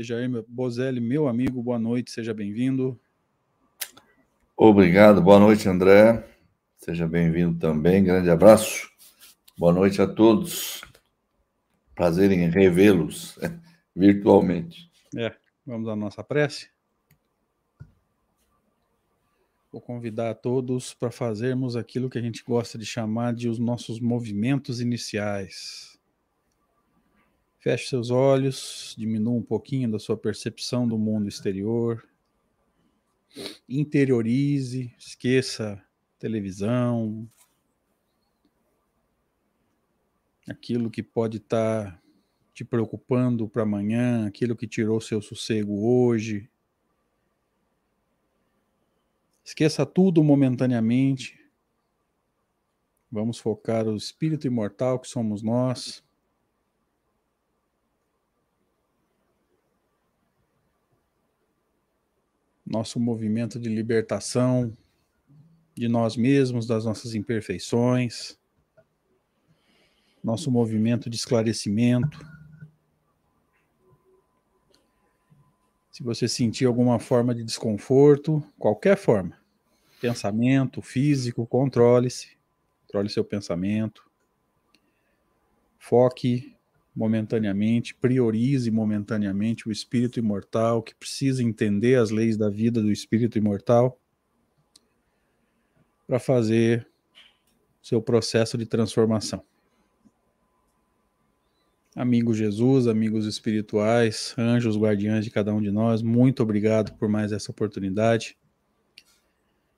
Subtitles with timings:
[0.00, 2.98] Dejair Bozelli, meu amigo, boa noite, seja bem-vindo.
[4.56, 6.26] Obrigado, boa noite, André.
[6.78, 8.88] Seja bem-vindo também, grande abraço.
[9.58, 10.80] Boa noite a todos.
[11.94, 13.38] Prazer em revê-los
[13.94, 14.90] virtualmente.
[15.14, 16.70] É, vamos à nossa prece.
[19.70, 23.58] Vou convidar a todos para fazermos aquilo que a gente gosta de chamar de os
[23.58, 25.99] nossos movimentos iniciais.
[27.60, 32.08] Feche seus olhos, diminua um pouquinho da sua percepção do mundo exterior.
[33.68, 35.80] Interiorize, esqueça
[36.18, 37.30] televisão,
[40.48, 42.02] aquilo que pode estar tá
[42.54, 46.48] te preocupando para amanhã, aquilo que tirou seu sossego hoje.
[49.44, 51.38] Esqueça tudo momentaneamente.
[53.12, 56.02] Vamos focar o espírito imortal que somos nós.
[62.70, 64.72] Nosso movimento de libertação
[65.74, 68.38] de nós mesmos, das nossas imperfeições,
[70.22, 72.24] nosso movimento de esclarecimento.
[75.90, 79.36] Se você sentir alguma forma de desconforto, qualquer forma,
[80.00, 82.38] pensamento, físico, controle-se,
[82.82, 84.08] controle seu pensamento,
[85.76, 86.56] foque
[87.00, 93.38] momentaneamente, priorize momentaneamente o espírito imortal que precisa entender as leis da vida do espírito
[93.38, 93.98] imortal
[96.06, 96.86] para fazer
[97.80, 99.42] seu processo de transformação.
[101.96, 107.32] Amigo Jesus, amigos espirituais, anjos guardiães de cada um de nós, muito obrigado por mais
[107.32, 108.36] essa oportunidade.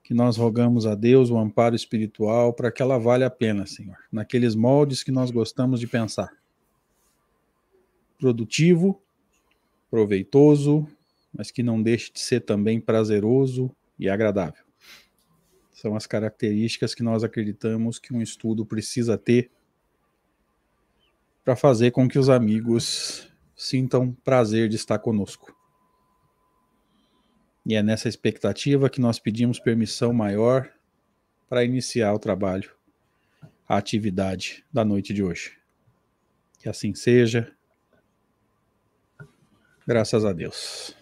[0.03, 3.95] Que nós rogamos a Deus o amparo espiritual para que ela valha a pena, Senhor,
[4.11, 6.42] naqueles moldes que nós gostamos de pensar
[8.23, 9.03] produtivo,
[9.91, 10.87] proveitoso,
[11.33, 13.69] mas que não deixe de ser também prazeroso
[13.99, 14.63] e agradável.
[15.73, 19.51] São as características que nós acreditamos que um estudo precisa ter
[21.43, 25.53] para fazer com que os amigos sintam prazer de estar conosco.
[27.65, 30.71] E é nessa expectativa que nós pedimos permissão maior
[31.49, 32.73] para iniciar o trabalho,
[33.67, 35.57] a atividade da noite de hoje.
[36.57, 37.53] Que assim seja,
[39.85, 40.95] Graças a Deus.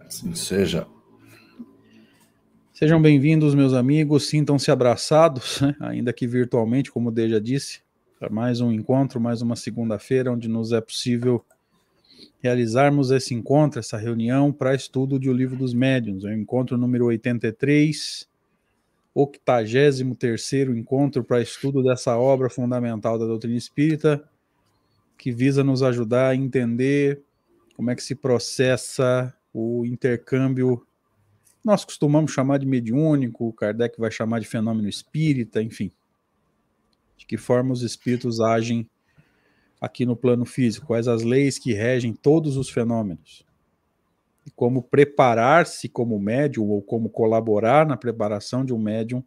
[0.00, 0.86] Assim seja.
[2.74, 4.28] Sejam bem-vindos, meus amigos.
[4.28, 5.74] Sintam-se abraçados, né?
[5.80, 7.80] ainda que virtualmente, como o Deja disse,
[8.18, 11.42] para mais um encontro, mais uma segunda-feira, onde nos é possível
[12.42, 16.26] realizarmos esse encontro, essa reunião para estudo de O Livro dos Médiuns.
[16.26, 18.28] É o encontro número 83,
[19.14, 24.22] 83 encontro para estudo dessa obra fundamental da doutrina espírita,
[25.16, 27.22] que visa nos ajudar a entender
[27.74, 30.86] como é que se processa o intercâmbio.
[31.62, 35.90] Nós costumamos chamar de mediúnico, Kardec vai chamar de fenômeno espírita, enfim.
[37.16, 38.88] De que forma os espíritos agem
[39.80, 43.44] aqui no plano físico, quais as leis que regem todos os fenômenos.
[44.46, 49.22] E como preparar-se como médium ou como colaborar na preparação de um médium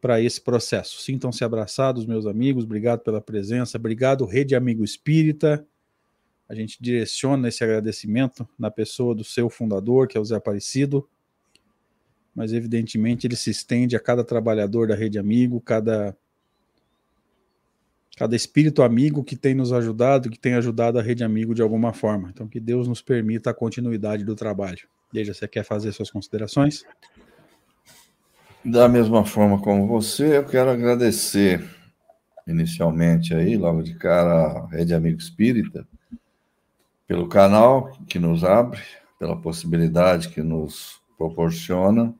[0.00, 1.02] para esse processo.
[1.02, 2.64] Sintam-se abraçados, meus amigos.
[2.64, 3.78] Obrigado pela presença.
[3.78, 5.66] Obrigado, Rede Amigo Espírita
[6.48, 11.08] a gente direciona esse agradecimento na pessoa do seu fundador, que é o Zé Aparecido,
[12.34, 16.16] mas evidentemente ele se estende a cada trabalhador da Rede Amigo, cada
[18.16, 21.92] cada espírito amigo que tem nos ajudado, que tem ajudado a Rede Amigo de alguma
[21.92, 22.30] forma.
[22.30, 24.88] Então que Deus nos permita a continuidade do trabalho.
[25.12, 26.82] Deja, você quer fazer suas considerações?
[28.64, 31.62] Da mesma forma como você, eu quero agradecer
[32.46, 35.86] inicialmente aí, logo de cara, a Rede Amigo Espírita,
[37.06, 38.80] pelo canal que nos abre,
[39.18, 42.14] pela possibilidade que nos proporciona.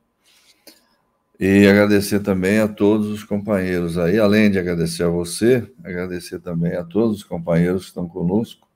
[1.38, 6.74] E agradecer também a todos os companheiros aí, além de agradecer a você, agradecer também
[6.74, 8.66] a todos os companheiros que estão conosco,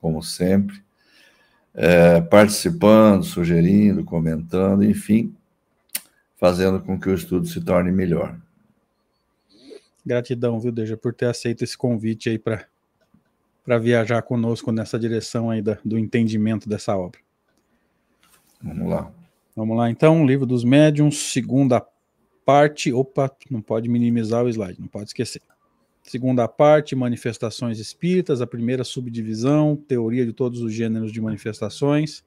[0.00, 0.80] como sempre,
[1.74, 5.34] é, participando, sugerindo, comentando, enfim,
[6.36, 8.38] fazendo com que o estudo se torne melhor.
[10.06, 12.64] Gratidão, viu, Deja, por ter aceito esse convite aí para
[13.64, 17.18] para viajar conosco nessa direção aí da, do entendimento dessa obra.
[18.62, 19.10] Vamos lá.
[19.56, 21.84] Vamos lá, então, Livro dos Médiuns, segunda
[22.44, 22.92] parte.
[22.92, 25.40] Opa, não pode minimizar o slide, não pode esquecer.
[26.02, 32.22] Segunda parte, manifestações espíritas, a primeira subdivisão, teoria de todos os gêneros de manifestações.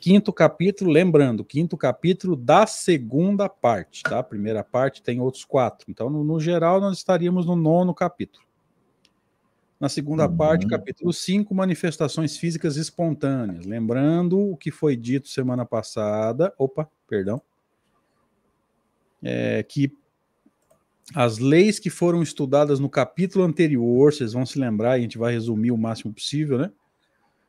[0.00, 4.20] Quinto capítulo, lembrando, quinto capítulo da segunda parte, tá?
[4.20, 5.90] A primeira parte tem outros quatro.
[5.90, 8.45] Então, no, no geral, nós estaríamos no nono capítulo.
[9.78, 10.36] Na segunda uhum.
[10.36, 13.66] parte, capítulo 5, manifestações físicas espontâneas.
[13.66, 17.42] Lembrando o que foi dito semana passada, opa, perdão,
[19.22, 19.92] é, que
[21.14, 25.32] as leis que foram estudadas no capítulo anterior, vocês vão se lembrar, a gente vai
[25.32, 26.72] resumir o máximo possível, né?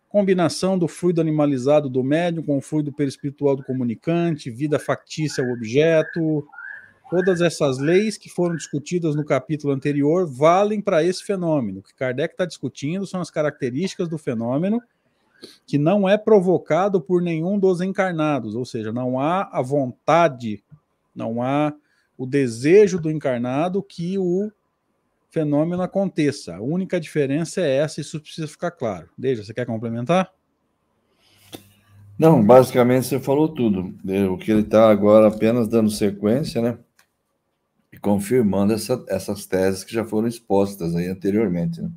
[0.10, 5.52] Combinação do fluido animalizado do médium com o fluido perispiritual do comunicante, vida factícia ao
[5.52, 6.48] objeto,
[7.10, 11.80] Todas essas leis que foram discutidas no capítulo anterior valem para esse fenômeno.
[11.80, 14.82] O que Kardec está discutindo são as características do fenômeno
[15.66, 20.64] que não é provocado por nenhum dos encarnados, ou seja, não há a vontade,
[21.16, 21.74] não há
[22.18, 24.52] o desejo do encarnado que o
[25.30, 26.56] fenômeno aconteça.
[26.56, 29.10] A única diferença é essa, isso precisa ficar claro.
[29.16, 30.34] Deja, você quer complementar?
[32.18, 33.94] Não, basicamente você falou tudo.
[34.34, 36.80] O que ele está agora apenas dando sequência, né?
[37.98, 41.82] E confirmando essa, essas teses que já foram expostas aí anteriormente.
[41.82, 41.92] Né?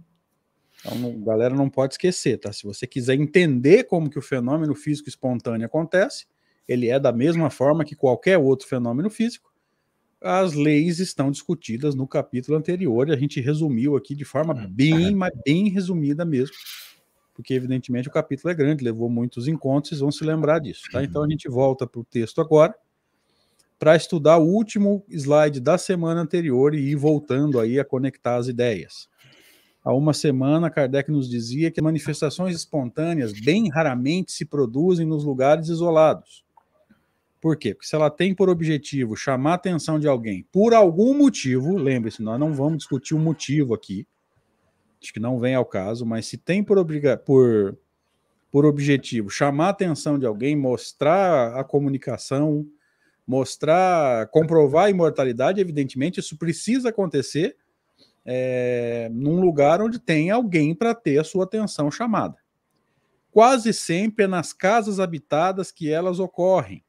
[0.81, 2.51] Então, galera, não pode esquecer, tá?
[2.53, 6.27] Se você quiser entender como que o fenômeno físico espontâneo acontece,
[6.67, 9.53] ele é da mesma forma que qualquer outro fenômeno físico.
[10.23, 15.15] As leis estão discutidas no capítulo anterior e a gente resumiu aqui de forma bem,
[15.15, 16.55] mas bem resumida mesmo,
[17.35, 21.03] porque evidentemente o capítulo é grande, levou muitos encontros, vocês vão se lembrar disso, tá?
[21.03, 22.75] Então a gente volta para o texto agora
[23.81, 28.47] para estudar o último slide da semana anterior e ir voltando aí a conectar as
[28.47, 29.09] ideias.
[29.83, 35.69] Há uma semana, Kardec nos dizia que manifestações espontâneas bem raramente se produzem nos lugares
[35.71, 36.45] isolados.
[37.41, 37.73] Por quê?
[37.75, 42.23] Porque se ela tem por objetivo chamar a atenção de alguém por algum motivo, lembre-se,
[42.23, 44.07] nós não vamos discutir o motivo aqui,
[45.03, 47.79] acho que não vem ao caso, mas se tem por, obriga por,
[48.53, 52.67] por objetivo chamar a atenção de alguém, mostrar a comunicação,
[53.31, 57.57] mostrar, comprovar a imortalidade, evidentemente, isso precisa acontecer
[58.27, 62.37] é, num lugar onde tem alguém para ter a sua atenção chamada.
[63.31, 66.85] Quase sempre é nas casas habitadas que elas ocorrem,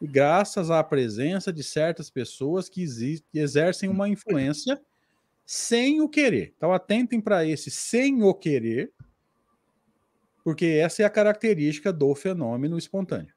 [0.00, 2.86] graças à presença de certas pessoas que,
[3.32, 4.80] que exercem uma influência
[5.44, 6.54] sem o querer.
[6.56, 8.92] Então, atentem para esse sem o querer,
[10.44, 13.33] porque essa é a característica do fenômeno espontâneo.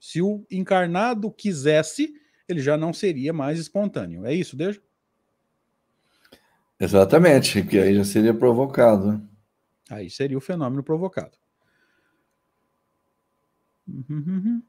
[0.00, 2.14] Se o encarnado quisesse,
[2.48, 4.24] ele já não seria mais espontâneo.
[4.24, 4.80] É isso, Deja?
[6.80, 9.12] Exatamente, que aí já seria provocado.
[9.12, 9.22] Né?
[9.90, 11.36] Aí seria o fenômeno provocado.
[13.88, 14.62] Uhum.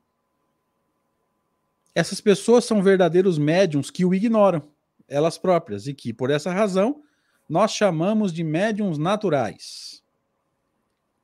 [1.93, 4.71] Essas pessoas são verdadeiros médiums que o ignoram,
[5.07, 7.03] elas próprias, e que, por essa razão,
[7.47, 10.03] nós chamamos de médiums naturais.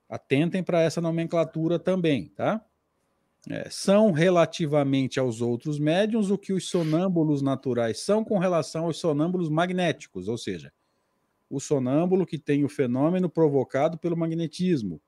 [0.10, 2.64] Atentem para essa nomenclatura também, tá?
[3.50, 8.98] É, são relativamente aos outros médiums o que os sonâmbulos naturais são com relação aos
[8.98, 10.74] sonâmbulos magnéticos, ou seja,
[11.50, 15.00] o sonâmbulo que tem o fenômeno provocado pelo magnetismo,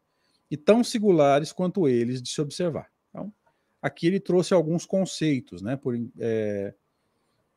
[0.50, 2.90] e tão singulares quanto eles de se observar.
[3.10, 3.34] Então,
[3.82, 5.76] aqui ele trouxe alguns conceitos, né?
[5.76, 6.74] Por, é,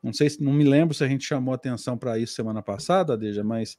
[0.02, 3.44] não sei, não me lembro se a gente chamou atenção para isso semana passada, Deja,
[3.44, 3.78] mas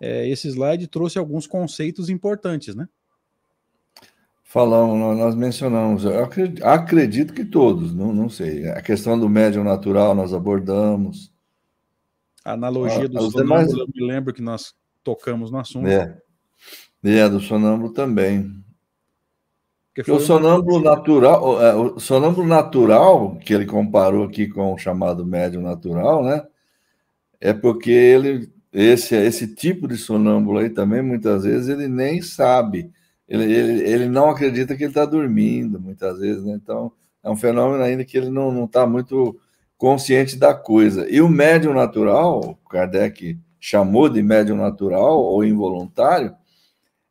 [0.00, 2.88] é, esse slide trouxe alguns conceitos importantes, né?
[4.48, 8.68] Falamos, nós mencionamos, eu acredito, acredito que todos, não, não sei.
[8.68, 11.32] A questão do médium natural nós abordamos.
[12.44, 13.72] A analogia ah, do sonâmbulo, demais...
[13.72, 14.72] eu me lembro que nós
[15.02, 15.88] tocamos no assunto.
[15.88, 16.16] É,
[17.02, 18.54] é do sonâmbulo também.
[19.92, 25.26] Porque o sonâmbulo natural, é, o sonâmbulo natural, que ele comparou aqui com o chamado
[25.26, 26.46] médium natural, né?
[27.40, 32.94] É porque ele, esse, esse tipo de sonâmbulo aí também, muitas vezes, ele nem sabe
[33.28, 36.58] ele, ele, ele não acredita que ele está dormindo, muitas vezes, né?
[36.62, 36.92] Então,
[37.22, 39.38] é um fenômeno ainda que ele não está muito
[39.76, 41.08] consciente da coisa.
[41.10, 46.34] E o médium natural, Kardec chamou de médium natural ou involuntário,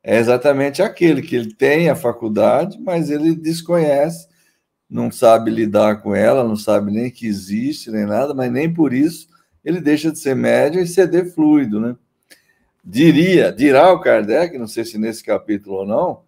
[0.03, 4.27] é exatamente aquele que ele tem a faculdade, mas ele desconhece,
[4.89, 8.93] não sabe lidar com ela, não sabe nem que existe, nem nada, mas nem por
[8.93, 9.27] isso
[9.63, 11.95] ele deixa de ser médium e ceder fluido, né?
[12.85, 16.23] Diria, dirá o Kardec, não sei se nesse capítulo ou não,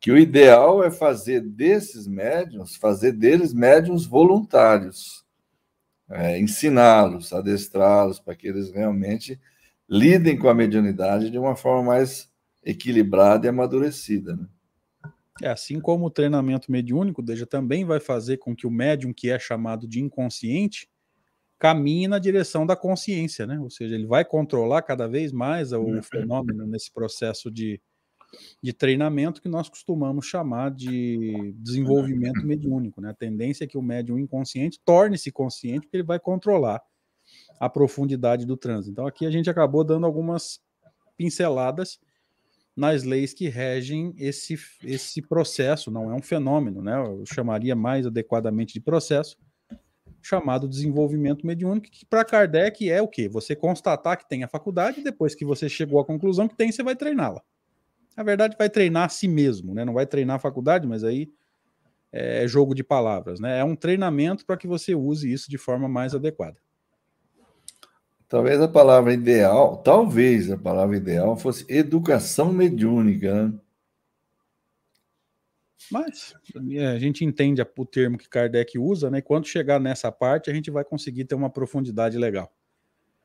[0.00, 5.24] que o ideal é fazer desses médiums, fazer deles médiums voluntários,
[6.08, 9.40] é, ensiná-los, adestrá-los, para que eles realmente
[9.88, 12.30] lidem com a mediunidade de uma forma mais
[12.62, 14.36] equilibrada e amadurecida.
[14.36, 14.46] Né?
[15.42, 19.30] É, assim como o treinamento mediúnico, Deja, também vai fazer com que o médium que
[19.30, 20.88] é chamado de inconsciente
[21.58, 23.58] caminhe na direção da consciência, né?
[23.58, 26.02] Ou seja, ele vai controlar cada vez mais o uhum.
[26.02, 27.80] fenômeno nesse processo de,
[28.62, 33.10] de treinamento que nós costumamos chamar de desenvolvimento mediúnico, né?
[33.10, 36.80] A tendência é que o médium inconsciente torne-se consciente, porque ele vai controlar
[37.58, 38.92] a profundidade do trânsito.
[38.92, 40.60] Então, aqui a gente acabou dando algumas
[41.16, 41.98] pinceladas
[42.76, 46.96] nas leis que regem esse, esse processo, não é um fenômeno, né?
[46.96, 49.36] Eu chamaria mais adequadamente de processo,
[50.28, 53.28] chamado desenvolvimento mediúnico, que para Kardec é o quê?
[53.28, 56.82] Você constatar que tem a faculdade, depois que você chegou à conclusão que tem, você
[56.82, 57.42] vai treiná-la.
[58.14, 59.84] Na verdade, vai treinar a si mesmo, né?
[59.84, 61.30] Não vai treinar a faculdade, mas aí
[62.12, 63.58] é jogo de palavras, né?
[63.58, 66.56] É um treinamento para que você use isso de forma mais adequada.
[68.28, 73.54] Talvez a palavra ideal, talvez a palavra ideal fosse educação mediúnica, né?
[75.90, 76.34] Mas
[76.72, 79.18] é, a gente entende o termo que Kardec usa, né?
[79.18, 82.52] E quando chegar nessa parte, a gente vai conseguir ter uma profundidade legal.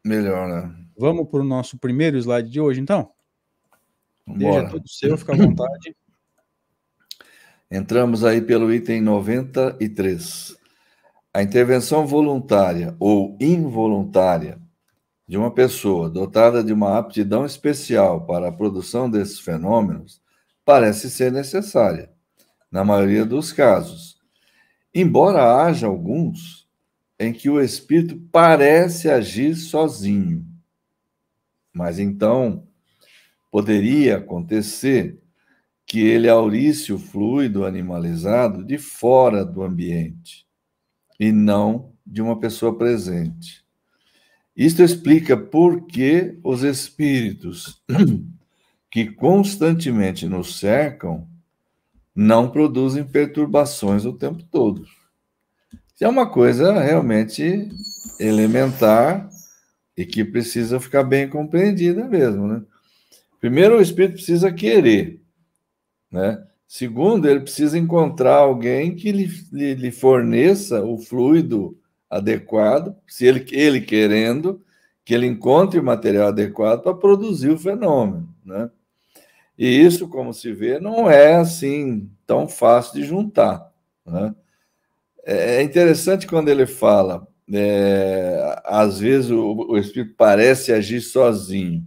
[0.06, 0.76] Melhor, né?
[0.98, 3.12] Vamos para o nosso primeiro slide de hoje, então?
[4.28, 5.96] Deixa tudo seu, fica à vontade.
[7.72, 10.56] Entramos aí pelo item 93.
[11.34, 14.62] A intervenção voluntária ou involuntária
[15.28, 20.22] de uma pessoa dotada de uma aptidão especial para a produção desses fenômenos
[20.64, 22.13] parece ser necessária,
[22.74, 24.18] na maioria dos casos.
[24.92, 26.68] Embora haja alguns
[27.20, 30.44] em que o espírito parece agir sozinho.
[31.72, 32.68] Mas então
[33.52, 35.20] poderia acontecer
[35.86, 40.48] que ele aurisse o fluido animalizado de fora do ambiente
[41.20, 43.64] e não de uma pessoa presente.
[44.58, 47.84] Isto explica por que os espíritos
[48.90, 51.32] que constantemente nos cercam
[52.16, 54.84] não produzem perturbações o tempo todo.
[55.94, 57.70] Isso é uma coisa realmente
[58.20, 59.30] elementar
[59.96, 62.64] e que precisa ficar bem compreendida mesmo, né?
[63.40, 65.22] Primeiro, o espírito precisa querer,
[66.12, 66.44] né?
[66.68, 71.78] Segundo, ele precisa encontrar alguém que lhe, lhe, lhe forneça o fluido
[72.10, 74.62] adequado, se ele, ele querendo,
[75.06, 78.70] que ele encontre o material adequado para produzir o fenômeno, né?
[79.58, 83.72] E isso, como se vê, não é assim tão fácil de juntar,
[84.06, 84.34] né?
[85.26, 91.86] É, é interessante quando ele fala, é, às vezes o, o espírito parece agir sozinho.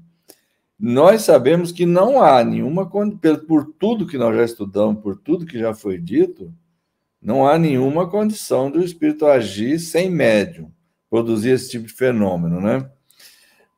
[0.78, 5.58] Nós sabemos que não há nenhuma, por tudo que nós já estudamos, por tudo que
[5.58, 6.52] já foi dito,
[7.20, 10.70] não há nenhuma condição do espírito agir sem médium,
[11.08, 12.90] produzir esse tipo de fenômeno, né?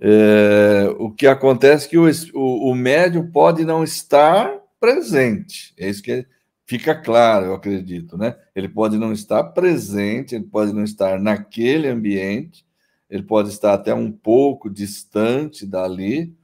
[0.00, 5.88] É, o que acontece é que o, o, o médium pode não estar presente, é
[5.88, 6.25] isso que
[6.64, 8.37] fica claro, eu acredito, né?
[8.55, 12.64] Ele pode não estar presente, ele pode não estar naquele ambiente,
[13.09, 16.37] ele pode estar até um pouco distante dali,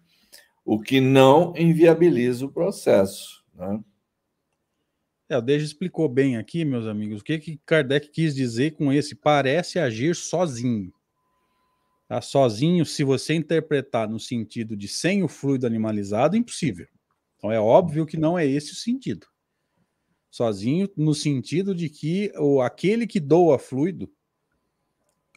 [0.65, 3.79] o que não inviabiliza o processo, né?
[5.29, 8.93] É, o Deja explicou bem aqui, meus amigos, o que, que Kardec quis dizer com
[8.93, 10.93] esse parece agir sozinho.
[12.15, 12.21] Tá?
[12.21, 16.87] Sozinho, se você interpretar no sentido de sem o fluido animalizado, impossível.
[17.37, 19.27] Então é óbvio que não é esse o sentido.
[20.31, 24.09] Sozinho, no sentido de que o, aquele que doa fluido,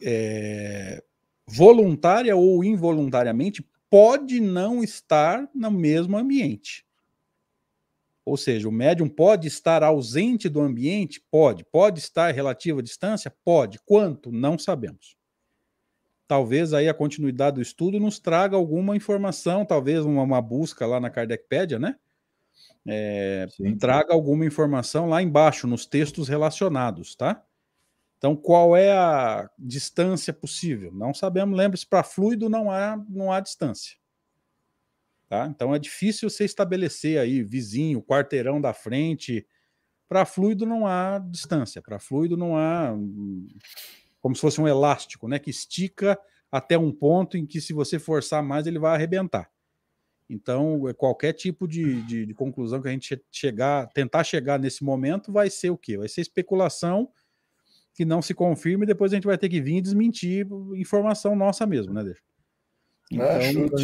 [0.04, 1.02] é,
[1.48, 6.86] voluntária ou involuntariamente, pode não estar no mesmo ambiente.
[8.24, 11.20] Ou seja, o médium pode estar ausente do ambiente?
[11.28, 11.64] Pode.
[11.64, 13.34] Pode estar relativa distância?
[13.44, 13.80] Pode.
[13.84, 14.30] Quanto?
[14.30, 15.17] Não sabemos.
[16.28, 21.00] Talvez aí a continuidade do estudo nos traga alguma informação, talvez uma, uma busca lá
[21.00, 21.96] na Kardecpédia, né?
[22.86, 23.46] É,
[23.80, 27.42] traga alguma informação lá embaixo, nos textos relacionados, tá?
[28.18, 30.92] Então, qual é a distância possível?
[30.92, 31.56] Não sabemos.
[31.56, 33.96] Lembre-se, para fluido não há, não há distância.
[35.28, 35.46] Tá?
[35.46, 39.46] Então é difícil você estabelecer aí vizinho, quarteirão da frente.
[40.08, 42.94] Para fluido não há distância, para fluido não há
[44.20, 46.18] como se fosse um elástico, né, que estica
[46.50, 49.50] até um ponto em que se você forçar mais ele vai arrebentar.
[50.30, 54.84] Então, é qualquer tipo de, de, de conclusão que a gente chegar, tentar chegar nesse
[54.84, 55.96] momento vai ser o quê?
[55.96, 57.10] Vai ser especulação
[57.94, 60.46] que não se confirma e depois a gente vai ter que vir e desmentir
[60.76, 62.22] informação nossa mesmo, né, Deixa?
[63.10, 63.78] É, então,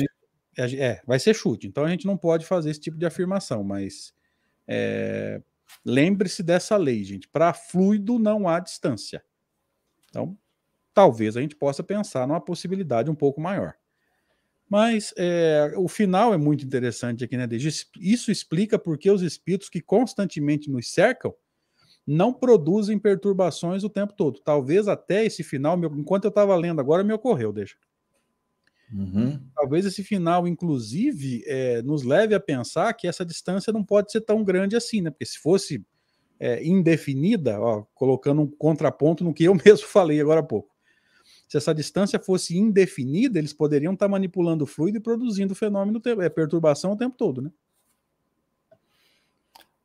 [0.57, 1.67] é, é, é, vai ser chute.
[1.67, 4.13] Então a gente não pode fazer esse tipo de afirmação, mas
[4.69, 5.41] é,
[5.85, 7.27] lembre-se dessa lei, gente.
[7.29, 9.25] Para fluido não há distância.
[10.15, 10.39] Então,
[10.95, 13.75] talvez a gente possa pensar numa possibilidade um pouco maior.
[14.69, 17.87] Mas é, o final é muito interessante aqui, né, Deji?
[17.99, 21.35] Isso explica porque os espíritos que constantemente nos cercam
[22.07, 24.41] não produzem perturbações o tempo todo.
[24.41, 27.77] Talvez até esse final, enquanto eu estava lendo agora, me ocorreu, deixa.
[28.93, 29.41] Uhum.
[29.55, 34.21] Talvez esse final, inclusive, é, nos leve a pensar que essa distância não pode ser
[34.21, 35.11] tão grande assim, né?
[35.11, 35.85] Porque se fosse
[36.45, 40.75] é, indefinida, ó, colocando um contraponto no que eu mesmo falei agora há pouco.
[41.49, 46.29] Se essa distância fosse indefinida, eles poderiam estar manipulando o fluido e produzindo fenômeno, é
[46.29, 47.51] perturbação o tempo todo, né?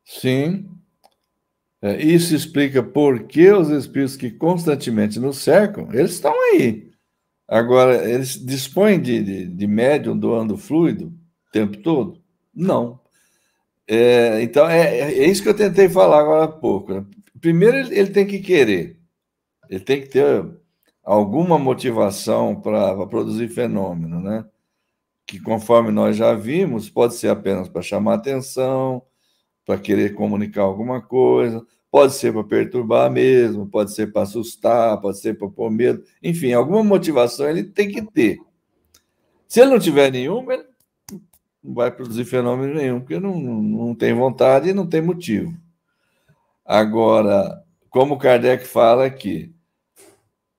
[0.04, 0.68] Sim.
[1.80, 6.90] É, isso explica por que os espíritos que constantemente nos cercam, eles estão aí.
[7.48, 12.20] Agora, eles dispõem de, de, de médium doando fluido o tempo todo?
[12.54, 13.00] Não.
[13.92, 16.94] É, então, é, é, isso que eu tentei falar agora há pouco.
[16.94, 17.04] Né?
[17.40, 19.00] Primeiro, ele, ele, tem que querer.
[19.68, 20.48] Ele tem que ter
[21.02, 24.44] alguma motivação para produzir fenômeno, né?
[25.26, 29.02] Que, conforme nós já vimos, pode ser apenas para chamar atenção,
[29.66, 35.18] para querer comunicar alguma coisa, pode ser para perturbar mesmo, pode ser para assustar, pode
[35.18, 38.38] ser para pôr medo, enfim, alguma motivação ele tem que ter.
[39.48, 40.69] Se ele não tiver nenhuma, ele
[41.62, 45.54] não vai produzir fenômeno nenhum, porque não, não tem vontade e não tem motivo.
[46.64, 49.52] Agora, como Kardec fala aqui,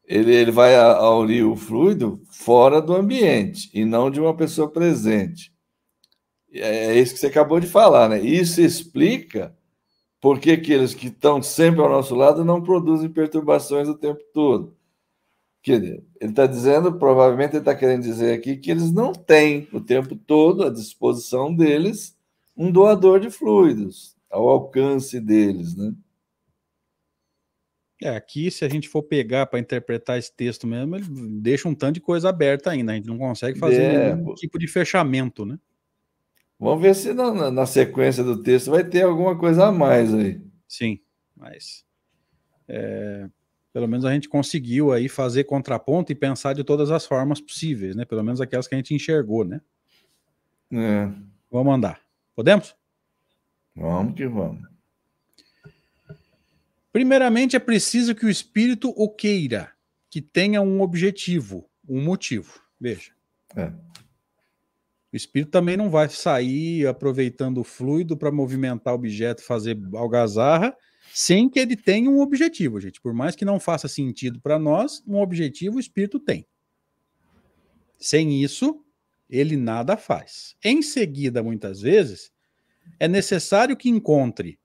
[0.05, 5.53] ele, ele vai aurir o fluido fora do ambiente e não de uma pessoa presente.
[6.53, 8.19] É, é isso que você acabou de falar, né?
[8.19, 9.55] Isso explica
[10.19, 14.75] por que aqueles que estão sempre ao nosso lado não produzem perturbações o tempo todo.
[15.69, 20.15] Ele está dizendo, provavelmente ele está querendo dizer aqui, que eles não têm o tempo
[20.15, 22.17] todo à disposição deles
[22.55, 25.93] um doador de fluidos, ao alcance deles, né?
[28.01, 31.05] É, aqui, se a gente for pegar para interpretar esse texto mesmo, ele
[31.39, 32.93] deixa um tanto de coisa aberta ainda.
[32.93, 35.59] A gente não consegue fazer é, nenhum tipo de fechamento, né?
[36.59, 40.41] Vamos ver se na, na, sequência do texto vai ter alguma coisa a mais aí.
[40.67, 40.99] Sim,
[41.35, 41.83] mas
[42.67, 43.27] é,
[43.73, 47.95] pelo menos a gente conseguiu aí fazer contraponto e pensar de todas as formas possíveis,
[47.95, 48.05] né?
[48.05, 49.61] Pelo menos aquelas que a gente enxergou, né?
[50.71, 51.09] É.
[51.49, 52.01] Vamos andar.
[52.35, 52.75] Podemos?
[53.75, 54.69] Vamos que vamos.
[56.91, 59.71] Primeiramente, é preciso que o espírito o queira,
[60.09, 62.59] que tenha um objetivo, um motivo.
[62.79, 63.11] Veja.
[63.55, 63.71] É.
[65.11, 70.75] O espírito também não vai sair aproveitando o fluido para movimentar o objeto, fazer algazarra,
[71.13, 73.01] sem que ele tenha um objetivo, gente.
[73.01, 76.47] Por mais que não faça sentido para nós, um objetivo o espírito tem.
[77.97, 78.83] Sem isso,
[79.29, 80.55] ele nada faz.
[80.63, 82.31] Em seguida, muitas vezes,
[82.99, 84.59] é necessário que encontre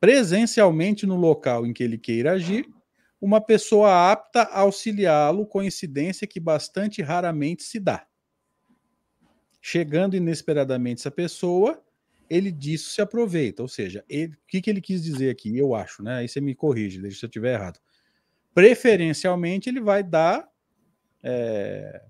[0.00, 2.66] presencialmente no local em que ele queira agir
[3.20, 8.06] uma pessoa apta a auxiliá-lo, coincidência que bastante raramente se dá.
[9.60, 11.84] Chegando inesperadamente essa pessoa,
[12.30, 13.60] ele disso se aproveita.
[13.60, 15.56] Ou seja, o que, que ele quis dizer aqui?
[15.58, 16.18] Eu acho, né?
[16.18, 17.80] Aí você me corrige, deixa se eu estiver errado.
[18.54, 20.48] Preferencialmente, ele vai dar.
[21.22, 22.02] É,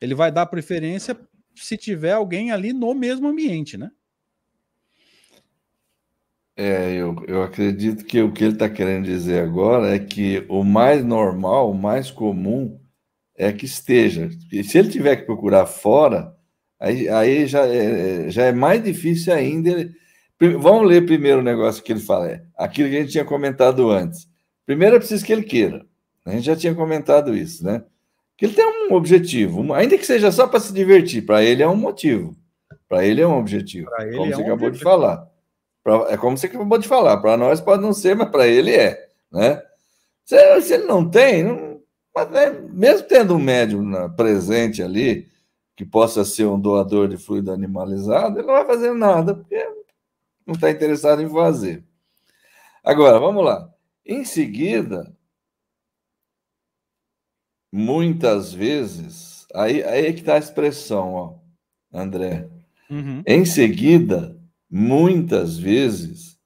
[0.00, 1.16] ele vai dar preferência
[1.54, 3.90] se tiver alguém ali no mesmo ambiente, né?
[6.56, 10.62] É, eu, eu acredito que o que ele está querendo dizer agora é que o
[10.62, 12.80] mais normal, o mais comum,
[13.36, 14.30] é que esteja.
[14.52, 16.34] E se ele tiver que procurar fora,
[16.80, 19.88] aí, aí já, é, já é mais difícil ainda.
[20.60, 23.90] Vamos ler primeiro o negócio que ele fala, é, aquilo que a gente tinha comentado
[23.90, 24.28] antes.
[24.66, 25.84] Primeiro é preciso que ele queira.
[26.24, 27.84] A gente já tinha comentado isso, né?
[28.36, 31.68] Que ele tem um objetivo, ainda que seja só para se divertir, para ele é
[31.68, 32.36] um motivo.
[32.88, 34.72] Para ele é um objetivo, como é você um acabou objetivo.
[34.72, 35.28] de falar.
[35.82, 38.70] Pra, é como você acabou de falar, para nós pode não ser, mas para ele
[38.72, 39.62] é, né?
[40.24, 41.80] Se, se ele não tem, não,
[42.14, 45.28] mas né, mesmo tendo um médium presente ali,
[45.76, 49.56] que possa ser um doador de fluido animalizado, ele não vai fazer nada, porque
[50.46, 51.84] não está interessado em fazer.
[52.82, 53.72] Agora, vamos lá.
[54.04, 55.16] Em seguida,
[57.72, 61.34] muitas vezes, aí, aí é que está a expressão, ó,
[61.92, 62.48] André.
[62.90, 63.22] Uhum.
[63.26, 64.38] Em seguida,
[64.70, 66.38] muitas vezes,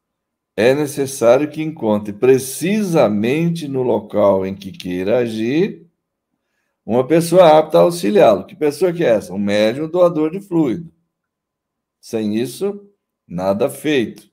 [0.56, 5.87] é necessário que encontre precisamente no local em que queira agir
[6.88, 8.46] uma pessoa apta a auxiliá-lo.
[8.46, 9.34] Que pessoa que é essa?
[9.34, 10.90] Um médium doador de fluido.
[12.00, 12.88] Sem isso,
[13.26, 14.26] nada feito.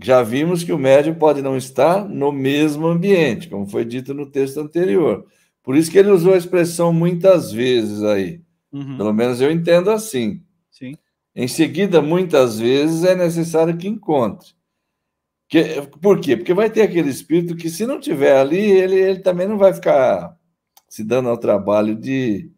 [0.00, 4.30] Já vimos que o médium pode não estar no mesmo ambiente, como foi dito no
[4.30, 5.26] texto anterior.
[5.64, 8.40] Por isso que ele usou a expressão muitas vezes aí.
[8.72, 8.96] Uhum.
[8.96, 10.44] Pelo menos eu entendo assim.
[10.70, 10.94] Sim.
[11.34, 14.50] Em seguida, muitas vezes é necessário que encontre.
[15.48, 16.36] Que, por quê?
[16.36, 19.74] Porque vai ter aquele espírito que, se não tiver ali, ele, ele também não vai
[19.74, 20.40] ficar
[20.92, 22.52] se dando ao trabalho de,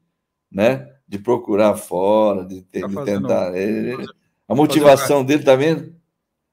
[0.51, 3.57] né, de procurar fora, de, tá de tentar.
[3.57, 4.05] Ele,
[4.49, 5.94] a motivação dele também.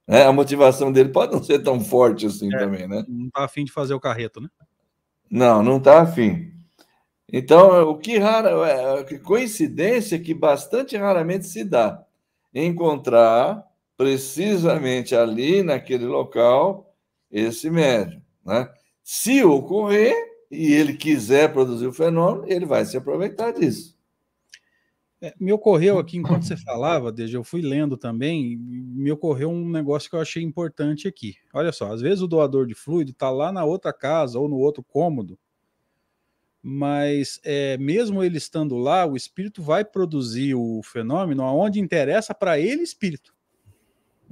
[0.08, 3.04] Né, a motivação dele pode não ser tão forte assim é, também, né?
[3.08, 4.48] Não está afim de fazer o carreto, né?
[5.28, 6.54] Não, não está afim.
[7.28, 12.06] Então, o que rara, é, que coincidência que bastante raramente se dá
[12.54, 13.65] encontrar
[13.98, 16.94] precisamente ali naquele local
[17.32, 18.22] esse médium.
[18.46, 18.70] Né?
[19.04, 23.98] Se ocorrer, e ele quiser produzir o fenômeno, ele vai se aproveitar disso.
[25.22, 29.70] É, me ocorreu aqui, enquanto você falava, desde eu fui lendo também, me ocorreu um
[29.70, 31.36] negócio que eu achei importante aqui.
[31.54, 34.58] Olha só, às vezes o doador de fluido está lá na outra casa ou no
[34.58, 35.40] outro cômodo,
[36.62, 42.60] mas é, mesmo ele estando lá, o espírito vai produzir o fenômeno aonde interessa para
[42.60, 43.34] ele espírito.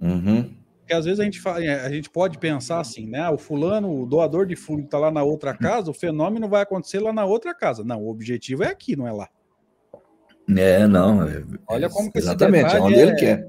[0.02, 0.59] Uhum.
[0.90, 3.30] Porque às vezes a gente, fala, a gente pode pensar assim, né?
[3.30, 7.00] O fulano, o doador de fluido está lá na outra casa, o fenômeno vai acontecer
[7.00, 7.84] lá na outra casa.
[7.84, 9.30] Não, o objetivo é aqui, não é lá.
[10.58, 11.22] É, não.
[11.30, 13.48] É, Olha como que Exatamente, é onde é, ele quer.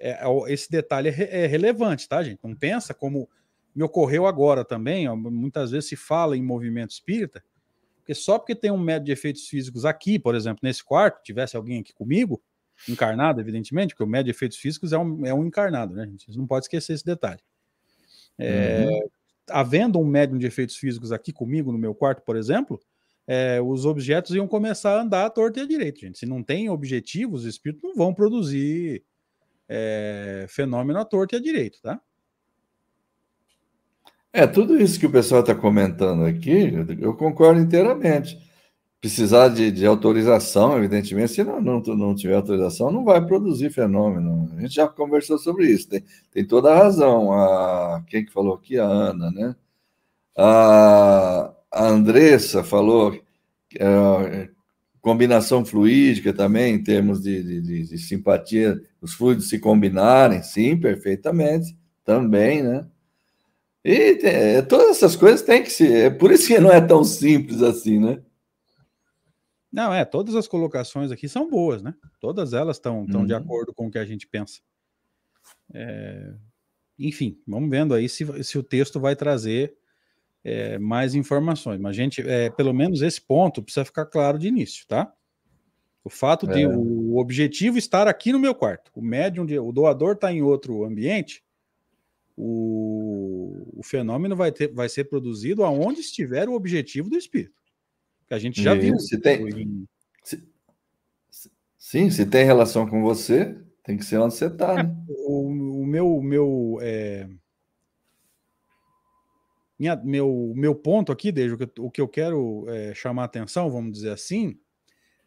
[0.00, 2.40] É, é esse detalhe é, é, relevante, tá, gente?
[2.42, 3.28] Não pensa como
[3.72, 7.40] me ocorreu agora também, ó, muitas vezes se fala em movimento espírita,
[7.98, 11.56] porque só porque tem um método de efeitos físicos aqui, por exemplo, nesse quarto, tivesse
[11.56, 12.42] alguém aqui comigo,
[12.88, 16.04] encarnado, evidentemente, porque o médio de efeitos físicos é um, é um encarnado, né?
[16.04, 17.40] A gente não pode esquecer esse detalhe.
[18.38, 19.08] É, uhum.
[19.50, 22.80] Havendo um médium de efeitos físicos aqui comigo no meu quarto, por exemplo,
[23.26, 26.18] é, os objetos iam começar a andar à torta e à direita, gente.
[26.18, 29.04] Se não tem objetivos, os espíritos não vão produzir
[29.68, 32.00] é, fenômeno à torta e à direita, tá?
[34.32, 38.38] É, tudo isso que o pessoal está comentando aqui, eu concordo inteiramente
[39.00, 44.50] precisar de, de, autorização, evidentemente, se não, não, não tiver autorização, não vai produzir fenômeno.
[44.56, 47.32] A gente já conversou sobre isso, tem, tem toda a razão.
[47.32, 48.78] A, quem que falou aqui?
[48.78, 49.56] A Ana, né?
[50.36, 53.18] A, a Andressa falou
[53.78, 54.48] é,
[55.00, 61.76] combinação fluídica também, em termos de, de, de, simpatia, os fluidos se combinarem, sim, perfeitamente,
[62.04, 62.86] também, né?
[63.82, 66.06] E tem, todas essas coisas têm que ser.
[66.06, 68.20] É por isso que não é tão simples assim, né?
[69.72, 71.94] Não, é, todas as colocações aqui são boas, né?
[72.18, 73.24] Todas elas estão uhum.
[73.24, 74.60] de acordo com o que a gente pensa.
[75.72, 76.34] É,
[76.98, 79.76] enfim, vamos vendo aí se, se o texto vai trazer
[80.42, 81.80] é, mais informações.
[81.80, 85.12] Mas, gente, é, pelo menos esse ponto precisa ficar claro de início, tá?
[86.02, 86.66] O fato de é.
[86.68, 90.84] o objetivo estar aqui no meu quarto, o médium, de, o doador está em outro
[90.84, 91.44] ambiente,
[92.34, 97.59] o, o fenômeno vai, ter, vai ser produzido aonde estiver o objetivo do espírito
[98.30, 98.98] que a gente já e viu.
[99.00, 99.88] Se tem,
[100.22, 100.40] se,
[101.76, 104.78] sim, se tem relação com você, tem que ser onde você está.
[104.78, 104.96] É, né?
[105.08, 105.48] o,
[105.82, 107.28] o, meu, meu, é,
[109.76, 113.90] minha, meu, meu ponto aqui, desde o que eu quero é, chamar a atenção, vamos
[113.90, 114.56] dizer assim,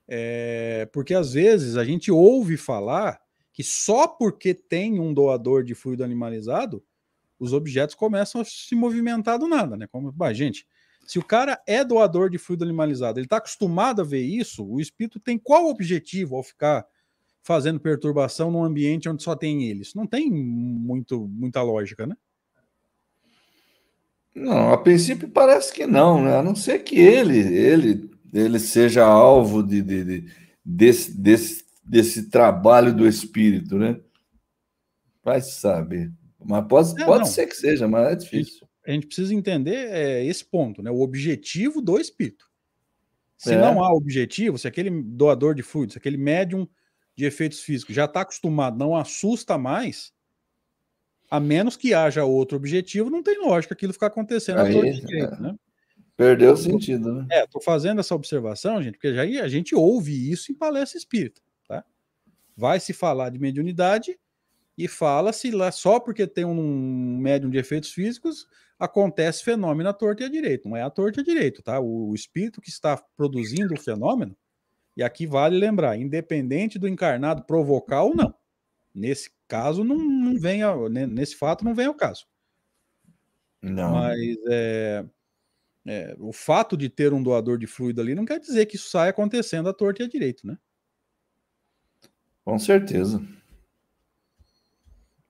[0.07, 3.19] é porque às vezes a gente ouve falar
[3.51, 6.81] que só porque tem um doador de fluido animalizado,
[7.37, 9.87] os objetos começam a se movimentar do nada, né?
[9.87, 10.65] Como, bah, gente,
[11.05, 14.79] se o cara é doador de fluido animalizado, ele está acostumado a ver isso, o
[14.79, 16.85] espírito tem qual objetivo ao ficar
[17.41, 19.93] fazendo perturbação num ambiente onde só tem eles?
[19.93, 22.15] Não tem muito, muita lógica, né?
[24.33, 26.37] Não, a princípio parece que não, né?
[26.37, 30.33] A não ser que ele, ele, ele seja alvo de, de, de
[30.65, 33.99] desse, desse, desse trabalho do espírito, né?
[35.23, 36.11] Vai saber.
[36.43, 40.26] Mas pode, é, pode ser que seja, mas é difícil a gente precisa entender é,
[40.26, 40.91] esse ponto, né?
[40.91, 42.52] O objetivo do espírito.
[43.38, 43.58] Se é.
[43.58, 46.67] não há objetivo, se aquele doador de fluidos, aquele médium
[47.15, 50.13] de efeitos físicos já está acostumado, não assusta mais,
[51.30, 55.39] a menos que haja outro objetivo, não tem lógica aquilo ficar acontecendo Aí, direito, é.
[55.39, 55.56] né?
[56.15, 57.28] Perdeu o sentido, né?
[57.32, 61.41] É, tô fazendo essa observação, gente, porque já a gente ouve isso em palestra espírita,
[61.67, 61.84] tá?
[62.56, 64.19] Vai se falar de mediunidade
[64.78, 68.48] e fala-se lá só porque tem um médium de efeitos físicos,
[68.79, 70.67] acontece fenômeno à torta e à direita.
[70.67, 71.79] Não é à torta e à direita, tá?
[71.79, 74.36] O, o espírito que está produzindo o fenômeno,
[74.95, 78.33] e aqui vale lembrar, independente do encarnado provocar ou não.
[78.93, 82.27] Nesse caso, não, não vem, a, nesse fato, não vem ao caso.
[83.62, 83.93] Não.
[83.93, 85.05] Mas é,
[85.86, 88.89] é, o fato de ter um doador de fluido ali não quer dizer que isso
[88.89, 90.57] saia acontecendo à torta e à direita, né?
[92.43, 93.25] Com certeza.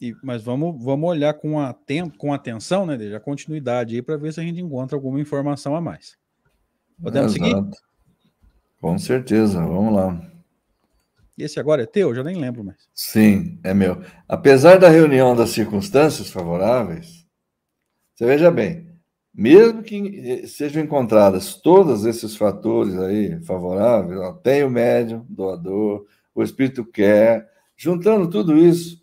[0.04, 1.74] E, mas vamos, vamos olhar com, a,
[2.18, 5.78] com atenção, né, desde a continuidade aí, para ver se a gente encontra alguma informação
[5.78, 6.18] a mais.
[7.02, 7.50] Podemos Exato.
[7.50, 7.78] seguir?
[8.82, 10.30] Com certeza, vamos lá.
[11.38, 12.13] Esse agora é teu?
[12.13, 12.89] Já nem lembro mais.
[12.94, 14.04] Sim, é meu.
[14.28, 17.26] Apesar da reunião das circunstâncias favoráveis,
[18.13, 18.86] você veja bem,
[19.34, 26.44] mesmo que sejam encontradas todos esses fatores aí favoráveis, ó, tem o médium, doador, o
[26.44, 29.03] espírito quer, juntando tudo isso,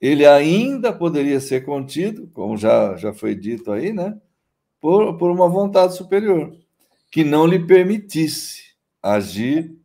[0.00, 4.16] ele ainda poderia ser contido, como já, já foi dito aí, né?
[4.80, 6.54] Por, por uma vontade superior,
[7.10, 8.62] que não lhe permitisse
[9.02, 9.76] agir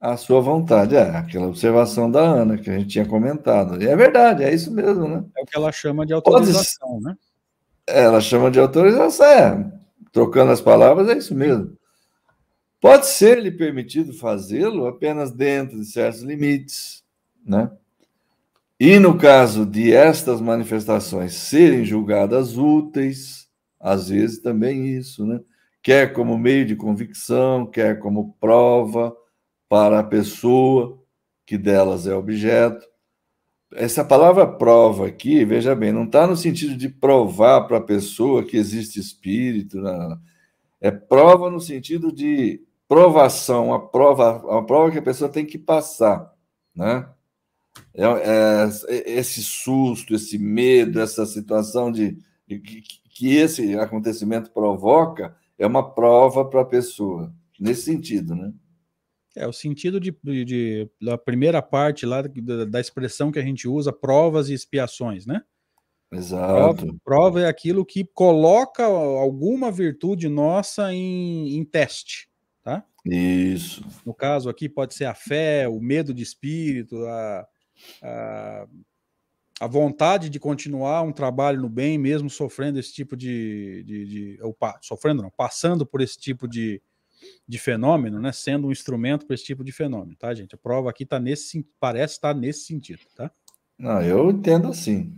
[0.00, 0.96] à sua vontade.
[0.96, 3.80] É aquela observação da Ana que a gente tinha comentado.
[3.80, 5.24] E é verdade, é isso mesmo, né?
[5.38, 7.04] É o que ela chama de autorização, Pode...
[7.04, 7.16] né?
[7.86, 9.72] Ela chama de autorização, é.
[10.12, 11.76] trocando as palavras, é isso mesmo.
[12.80, 17.04] Pode ser-lhe permitido fazê-lo apenas dentro de certos limites,
[17.44, 17.70] né?
[18.80, 23.46] E no caso de estas manifestações serem julgadas úteis,
[23.78, 25.38] às vezes também isso, né?
[25.82, 29.14] Quer como meio de convicção, quer como prova
[29.68, 30.98] para a pessoa
[31.44, 32.86] que delas é objeto.
[33.74, 38.44] Essa palavra prova aqui, veja bem, não está no sentido de provar para a pessoa
[38.44, 40.20] que existe espírito, não, não.
[40.80, 45.58] é prova no sentido de provação, a prova, a prova que a pessoa tem que
[45.58, 46.32] passar,
[46.74, 47.06] né?
[47.94, 55.36] É, é, esse susto, esse medo, essa situação de, de que, que esse acontecimento provoca
[55.58, 58.52] é uma prova para a pessoa, nesse sentido, né?
[59.36, 63.68] É, o sentido de, de, da primeira parte lá da, da, expressão que a gente
[63.68, 65.42] usa, provas e expiações, né?
[66.12, 66.84] Exato.
[66.84, 72.28] Prova, prova é aquilo que coloca alguma virtude nossa em, em teste,
[72.62, 72.84] tá?
[73.04, 73.84] Isso.
[74.04, 77.46] No caso aqui pode ser a fé, o medo de espírito, a,
[78.02, 78.66] a,
[79.60, 83.84] a vontade de continuar um trabalho no bem, mesmo sofrendo esse tipo de.
[83.84, 86.80] de, de ou, sofrendo, não, passando por esse tipo de,
[87.46, 88.32] de fenômeno, né?
[88.32, 90.54] Sendo um instrumento para esse tipo de fenômeno, tá, gente?
[90.54, 93.30] A prova aqui tá nesse, parece estar tá nesse sentido, tá?
[93.78, 95.14] Não, eu entendo assim.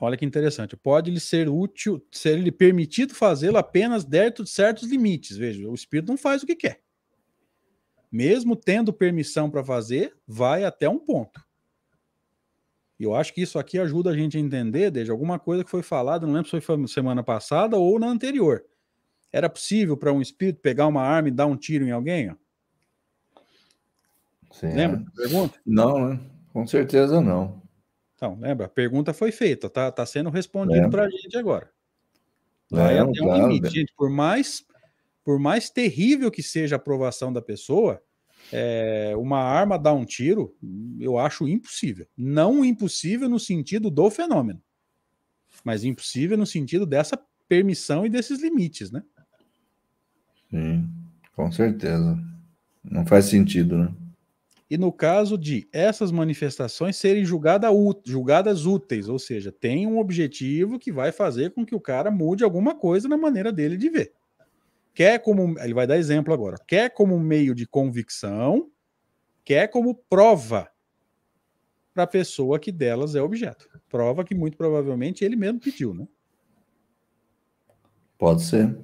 [0.00, 0.76] Olha que interessante.
[0.76, 5.36] Pode lhe ser útil, ser lhe permitido fazê-lo apenas dentro de certos limites.
[5.36, 6.83] Veja, o espírito não faz o que quer
[8.14, 11.44] mesmo tendo permissão para fazer, vai até um ponto.
[12.96, 15.70] E eu acho que isso aqui ajuda a gente a entender, desde alguma coisa que
[15.70, 18.64] foi falada, não lembro se foi semana passada ou na anterior.
[19.32, 22.30] Era possível para um espírito pegar uma arma e dar um tiro em alguém?
[22.30, 22.34] Ó?
[24.52, 25.16] Sim, lembra é.
[25.16, 25.58] pergunta?
[25.66, 26.20] Não, né?
[26.52, 27.60] com certeza não.
[28.14, 28.66] Então, lembra?
[28.66, 31.68] A pergunta foi feita, tá, tá sendo respondido para a gente agora.
[32.70, 33.92] Vai até um limite, gente.
[33.96, 34.64] Por mais
[35.24, 38.00] por mais terrível que seja a aprovação da pessoa,
[38.52, 40.54] é, uma arma dar um tiro,
[41.00, 42.06] eu acho impossível.
[42.16, 44.62] Não impossível no sentido do fenômeno,
[45.64, 49.02] mas impossível no sentido dessa permissão e desses limites, né?
[50.50, 50.88] Sim,
[51.34, 52.22] com certeza.
[52.84, 53.94] Não faz sentido, né?
[54.68, 57.68] E no caso de essas manifestações serem julgada,
[58.04, 62.44] julgadas úteis, ou seja, tem um objetivo que vai fazer com que o cara mude
[62.44, 64.12] alguma coisa na maneira dele de ver
[64.94, 65.58] quer como.
[65.58, 66.56] Ele vai dar exemplo agora.
[66.66, 68.70] Quer como meio de convicção,
[69.44, 70.70] quer como prova
[71.92, 73.68] para a pessoa que delas é objeto.
[73.88, 76.06] Prova que muito provavelmente ele mesmo pediu, né?
[78.16, 78.76] Pode ser.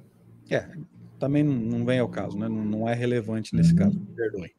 [0.49, 0.69] É,
[1.17, 2.47] também não vem ao caso, né?
[2.47, 3.77] Não, não é relevante nesse uhum.
[3.77, 4.53] caso, perdoe.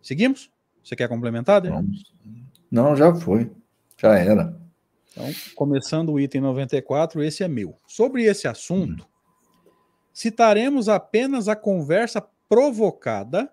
[0.00, 0.50] Seguimos?
[0.82, 1.60] Você quer complementar?
[1.62, 2.14] Vamos.
[2.70, 3.50] Não, já foi.
[3.96, 4.56] Já era.
[5.10, 7.78] Então, começando o item 94, esse é meu.
[7.86, 9.17] Sobre esse assunto, uhum
[10.18, 13.48] citaremos apenas a conversa provocada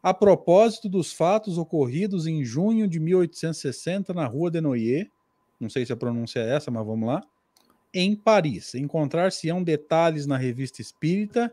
[0.00, 5.10] a propósito dos fatos ocorridos em junho de 1860 na Rua de Noyer,
[5.58, 7.20] não sei se a pronúncia é essa, mas vamos lá,
[7.92, 8.76] em Paris.
[8.76, 11.52] Encontrar-se-ão detalhes na Revista Espírita,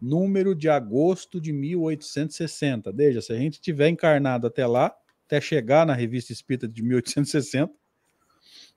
[0.00, 2.90] número de agosto de 1860.
[2.92, 4.90] Veja, se a gente tiver encarnado até lá,
[5.26, 7.70] até chegar na Revista Espírita de 1860,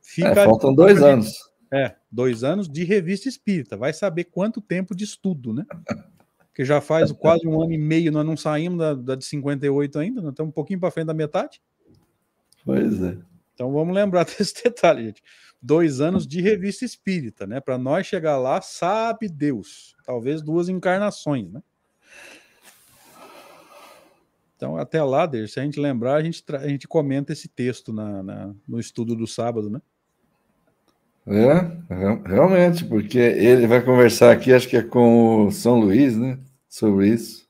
[0.02, 0.28] fica.
[0.28, 1.49] É, faltam dois anos.
[1.72, 3.78] É, dois anos de revista espírita.
[3.78, 5.66] Vai saber quanto tempo de estudo, né?
[6.48, 10.00] Porque já faz quase um ano e meio, nós não saímos da, da de 58
[10.00, 11.62] ainda, nós estamos um pouquinho para frente da metade.
[12.66, 13.18] Pois é.
[13.54, 15.24] Então vamos lembrar desse detalhe, gente.
[15.62, 17.60] Dois anos de revista espírita, né?
[17.60, 19.96] Para nós chegar lá, sabe Deus.
[20.06, 21.62] Talvez duas encarnações, né?
[24.56, 28.22] Então, até lá, se a gente lembrar, a gente, a gente comenta esse texto na,
[28.22, 29.82] na, no estudo do sábado, né?
[31.28, 36.40] É, realmente, porque ele vai conversar aqui, acho que é com o São Luís, né?
[36.68, 37.48] Sobre isso.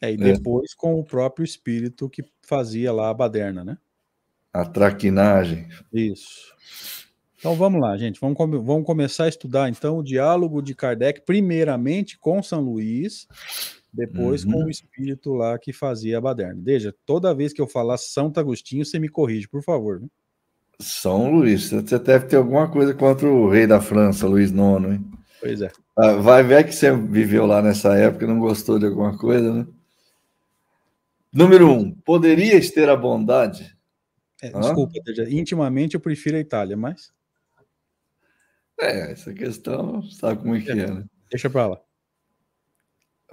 [0.00, 0.16] É, e é.
[0.16, 0.74] depois é.
[0.76, 3.76] com o próprio espírito que fazia lá a baderna, né?
[4.52, 5.68] A traquinagem.
[5.92, 6.54] Isso.
[7.38, 8.20] Então vamos lá, gente.
[8.20, 13.26] Vamos, vamos começar a estudar então o diálogo de Kardec, primeiramente com São Luís,
[13.92, 14.52] depois uhum.
[14.52, 16.60] com o espírito lá que fazia a baderna.
[16.62, 20.00] Veja, toda vez que eu falar Santo Agostinho, você me corrige, por favor.
[20.00, 20.08] Né?
[20.80, 21.70] São Luís.
[21.70, 25.10] Você deve ter alguma coisa contra o rei da França, Luís IX, hein?
[25.40, 25.70] Pois é.
[25.96, 29.52] Ah, vai ver que você viveu lá nessa época e não gostou de alguma coisa,
[29.52, 29.66] né?
[31.32, 33.76] Número um, poderias ter a bondade?
[34.42, 34.94] É, desculpa,
[35.28, 37.12] intimamente eu prefiro a Itália, mas.
[38.80, 41.04] É, essa questão, sabe como é que é, é né?
[41.30, 41.80] Deixa para lá.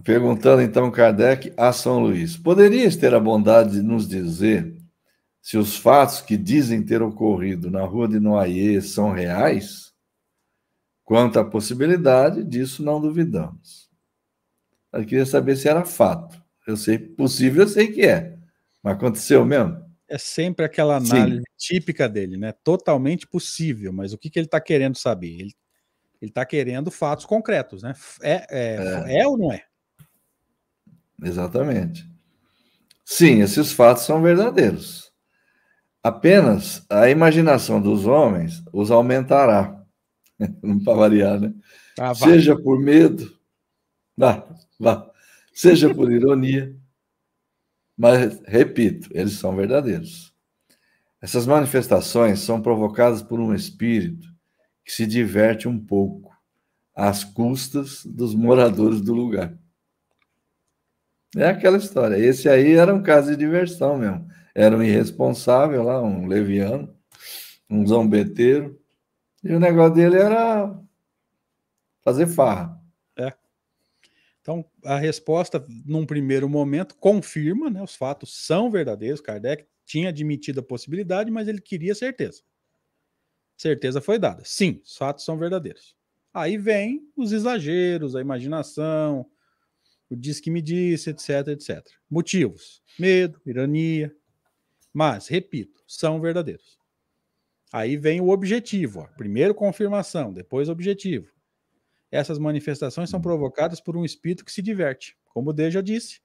[0.03, 4.76] Perguntando então Kardec a São Luís: poderias ter a bondade de nos dizer
[5.47, 9.87] se os fatos que dizem ter ocorrido na rua de Noailles são reais,
[11.07, 13.89] Quanto à possibilidade, disso não duvidamos.
[14.91, 16.37] Eu queria saber se era fato.
[16.67, 18.37] Eu sei, possível, eu sei que é.
[18.83, 19.81] Mas aconteceu mesmo?
[20.05, 21.75] É sempre aquela análise Sim.
[21.75, 22.51] típica dele, né?
[22.61, 25.39] Totalmente possível, mas o que, que ele está querendo saber?
[25.39, 25.55] Ele
[26.23, 27.93] está querendo fatos concretos, né?
[28.21, 29.21] É, é, é.
[29.21, 29.63] é ou não é?
[31.23, 32.05] Exatamente.
[33.05, 35.06] Sim, esses fatos são verdadeiros.
[36.07, 39.83] Apenas a imaginação dos homens os aumentará.
[40.63, 41.53] Não para variar, né?
[41.99, 43.37] Ah, Seja por medo,
[44.15, 44.47] vá,
[44.79, 45.11] vá.
[45.53, 46.73] Seja por ironia,
[47.97, 50.33] mas repito, eles são verdadeiros.
[51.21, 54.29] Essas manifestações são provocadas por um espírito
[54.85, 56.31] que se diverte um pouco
[56.95, 59.57] às custas dos moradores do lugar.
[61.35, 62.17] É aquela história.
[62.17, 64.25] Esse aí era um caso de diversão mesmo.
[64.57, 66.91] Era um irresponsável lá, um leviano,
[67.69, 68.81] um zombeteiro,
[69.43, 70.75] e o negócio dele era
[72.03, 72.81] fazer farra.
[73.15, 73.33] É.
[74.41, 77.83] Então, a resposta, num primeiro momento, confirma, né?
[77.83, 79.21] Os fatos são verdadeiros.
[79.21, 82.41] Kardec tinha admitido a possibilidade, mas ele queria certeza.
[83.55, 84.41] Certeza foi dada.
[84.43, 85.95] Sim, os fatos são verdadeiros.
[86.33, 89.23] Aí vem os exageros, a imaginação,
[90.09, 91.85] o diz que me disse, etc, etc.
[92.09, 94.11] Motivos: medo, ironia.
[94.93, 96.77] Mas, repito, são verdadeiros.
[97.71, 99.01] Aí vem o objetivo.
[99.01, 99.07] Ó.
[99.17, 101.31] Primeiro confirmação, depois objetivo.
[102.11, 105.17] Essas manifestações são provocadas por um espírito que se diverte.
[105.25, 106.21] Como o D já disse,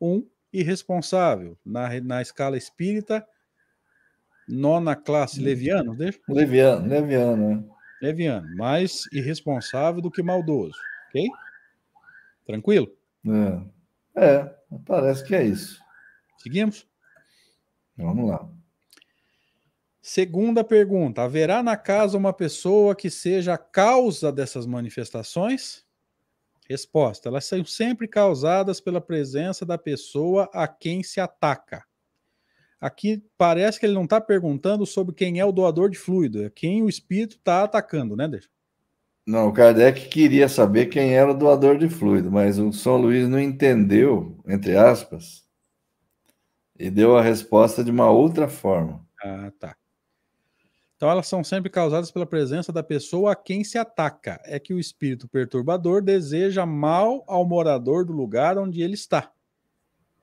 [0.00, 1.58] um irresponsável.
[1.64, 3.26] Na, na escala espírita,
[4.48, 6.20] nona classe, leviano, deixa?
[6.28, 7.56] Leviano, leviano.
[7.56, 7.64] Né?
[8.00, 10.76] Leviano, mais irresponsável do que maldoso,
[11.08, 11.26] ok?
[12.46, 12.94] Tranquilo?
[14.14, 15.80] É, é parece que é isso.
[16.38, 16.86] Seguimos?
[17.96, 18.48] Vamos lá.
[20.00, 25.84] Segunda pergunta: haverá na casa uma pessoa que seja a causa dessas manifestações?
[26.68, 31.84] Resposta: elas são sempre causadas pela presença da pessoa a quem se ataca.
[32.80, 36.50] Aqui parece que ele não está perguntando sobre quem é o doador de fluido, é
[36.50, 38.48] quem o espírito está atacando, né, Deixa?
[39.26, 43.26] Não, o Kardec queria saber quem era o doador de fluido, mas o São Luís
[43.26, 45.43] não entendeu, entre aspas,
[46.78, 49.04] e deu a resposta de uma outra forma.
[49.22, 49.76] Ah, tá.
[50.96, 54.40] Então, elas são sempre causadas pela presença da pessoa a quem se ataca.
[54.44, 59.30] É que o espírito perturbador deseja mal ao morador do lugar onde ele está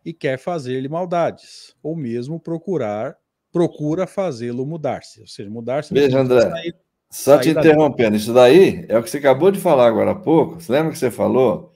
[0.04, 3.16] e quer fazer-lhe maldades, ou mesmo procurar,
[3.52, 5.22] procura fazê-lo mudar-se.
[5.22, 5.94] Ou seja, mudar-se.
[5.94, 6.76] Veja, André, sair,
[7.12, 10.16] só sair te interrompendo, isso daí é o que você acabou de falar agora há
[10.16, 10.60] pouco.
[10.60, 11.71] Você lembra que você falou?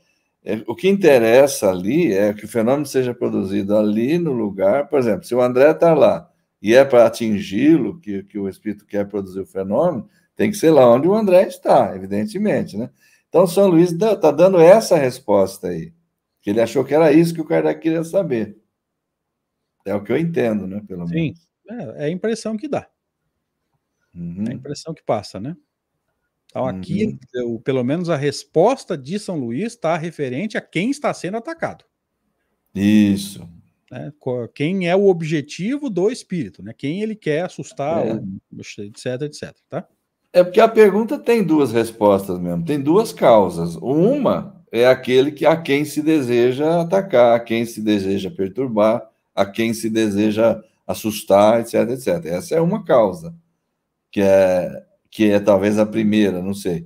[0.46, 4.88] É, o que interessa ali é que o fenômeno seja produzido ali no lugar.
[4.88, 6.32] Por exemplo, se o André está lá
[6.62, 10.70] e é para atingi-lo que, que o espírito quer produzir o fenômeno, tem que ser
[10.70, 12.92] lá onde o André está, evidentemente, né?
[13.28, 15.92] Então, São Luís está dando essa resposta aí,
[16.42, 18.58] que ele achou que era isso que o Kardec queria saber.
[19.84, 20.82] É o que eu entendo, né?
[20.88, 21.34] Pelo Sim,
[21.70, 21.98] menos.
[21.98, 22.88] é, é a impressão que dá.
[24.14, 24.46] Uhum.
[24.48, 25.56] É a impressão que passa, né?
[26.56, 27.20] Então, aqui, uhum.
[27.34, 31.84] eu, pelo menos a resposta de São Luís está referente a quem está sendo atacado.
[32.74, 33.46] Isso,
[33.92, 34.14] né?
[34.54, 36.72] Quem é o objetivo do espírito, né?
[36.72, 38.22] Quem ele quer assustar, é.
[38.84, 39.86] etc, etc, tá?
[40.32, 43.76] É porque a pergunta tem duas respostas mesmo, tem duas causas.
[43.76, 49.46] Uma é aquele que a quem se deseja atacar, a quem se deseja perturbar, a
[49.46, 52.26] quem se deseja assustar, etc, etc.
[52.28, 53.36] Essa é uma causa,
[54.10, 54.86] que é
[55.16, 56.86] que é talvez a primeira, não sei.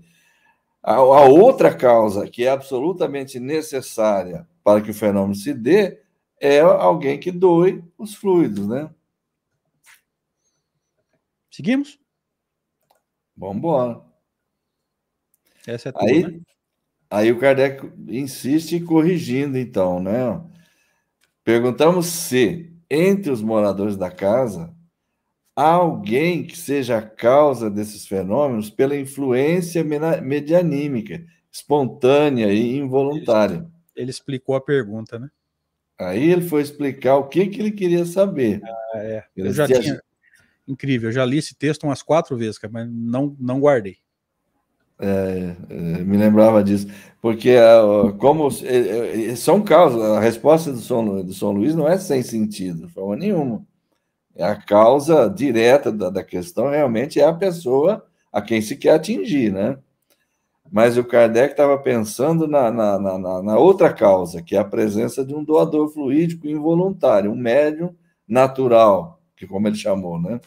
[0.83, 5.99] A, a outra causa que é absolutamente necessária para que o fenômeno se dê
[6.39, 8.87] é alguém que doe os fluidos, né?
[11.49, 11.99] Seguimos?
[13.35, 13.99] Vamos embora.
[15.65, 16.39] Essa é a aí, né?
[17.09, 20.39] aí o Kardec insiste corrigindo, então, né?
[21.43, 24.71] Perguntamos se, entre os moradores da casa,
[25.59, 33.67] há alguém que seja a causa desses fenômenos pela influência medianímica, espontânea e involuntária.
[33.93, 35.29] Ele, explicou a pergunta, né?
[35.99, 38.61] Aí ele foi explicar o que, que ele queria saber.
[38.63, 39.25] Ah, é.
[39.35, 40.01] Eu já tinha...
[40.65, 43.97] Incrível, eu já li esse texto umas quatro vezes, mas não, não guardei.
[44.97, 46.87] É, é, me lembrava disso,
[47.21, 51.87] porque ah, como é, é, são causas, a resposta do São, do São Luís não
[51.87, 53.65] é sem sentido, de forma nenhuma.
[54.39, 58.91] É a causa direta da, da questão realmente é a pessoa a quem se quer
[58.91, 59.77] atingir, né?
[60.71, 65.25] Mas o Kardec estava pensando na, na, na, na, outra causa, que é a presença
[65.25, 67.93] de um doador fluídico involuntário, um médium
[68.25, 70.39] natural, que como ele chamou, né?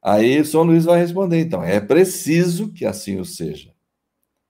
[0.00, 3.74] Aí São Luís vai responder, então, é preciso que assim o seja.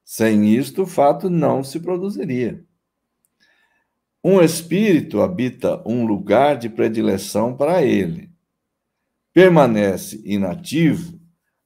[0.04, 2.62] Sem isto, o fato não se produziria.
[4.26, 8.32] Um espírito habita um lugar de predileção para ele.
[9.34, 11.20] Permanece inativo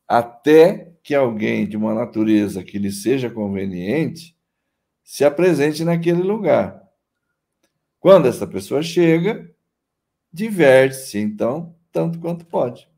[0.08, 4.36] até que alguém de uma natureza que lhe seja conveniente
[5.04, 6.82] se apresente naquele lugar.
[8.00, 9.48] Quando essa pessoa chega,
[10.32, 12.88] diverte-se, então, tanto quanto pode.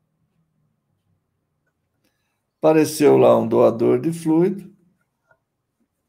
[2.57, 4.75] Apareceu lá um doador de fluido,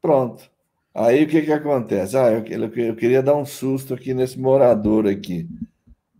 [0.01, 0.52] pronto.
[0.93, 2.15] Aí o que, que acontece?
[2.15, 5.49] Ah, eu, eu queria dar um susto aqui nesse morador aqui,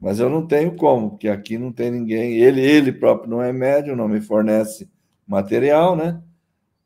[0.02, 2.38] mas eu não tenho como, porque aqui não tem ninguém.
[2.38, 4.90] Ele, ele próprio não é médium, não me fornece
[5.28, 6.22] material, né?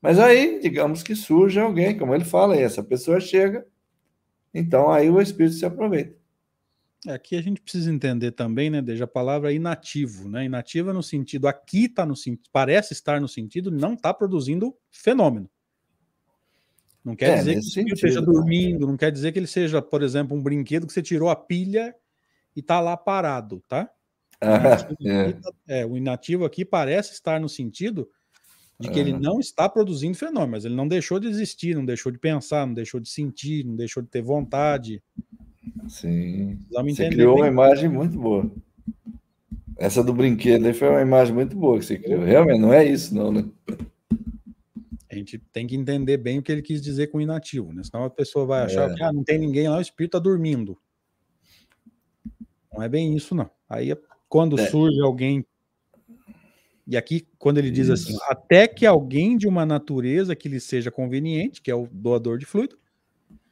[0.01, 3.65] Mas aí, digamos que surge alguém, como ele fala, e essa pessoa chega,
[4.53, 6.15] então aí o espírito se aproveita.
[7.07, 10.43] É, aqui a gente precisa entender também, né, desde a palavra inativo, né?
[10.43, 12.15] Inativa no sentido, aqui está no
[12.51, 15.49] parece estar no sentido, não está produzindo fenômeno.
[17.07, 20.03] Não quer é, dizer que ele esteja dormindo, não quer dizer que ele seja, por
[20.03, 21.95] exemplo, um brinquedo que você tirou a pilha
[22.53, 23.89] e está lá parado, tá?
[24.41, 25.31] Ah, é.
[25.31, 25.85] Tá, é.
[25.85, 28.09] o inativo aqui parece estar no sentido
[28.77, 29.17] de que ele é.
[29.17, 32.99] não está produzindo fenômenos, ele não deixou de existir, não deixou de pensar, não deixou
[32.99, 35.01] de sentir, não deixou de ter vontade.
[35.87, 36.59] Sim.
[36.69, 37.43] Você criou bem.
[37.43, 38.51] uma imagem muito boa.
[39.77, 42.25] Essa do brinquedo aí foi uma imagem muito boa que você criou.
[42.25, 43.45] Realmente não é isso, não, né?
[45.17, 47.83] A gente tem que entender bem o que ele quis dizer com inativo, né?
[47.83, 48.93] Senão a pessoa vai achar é.
[48.93, 50.77] que ah, não tem ninguém lá, o espírito está dormindo.
[52.71, 53.49] Não é bem isso, não.
[53.67, 53.95] Aí
[54.29, 54.69] quando é.
[54.69, 55.45] surge alguém
[56.87, 58.23] e aqui, quando ele diz assim, Isso.
[58.23, 62.37] assim, até que alguém de uma natureza que lhe seja conveniente, que é o doador
[62.37, 62.79] de fluido,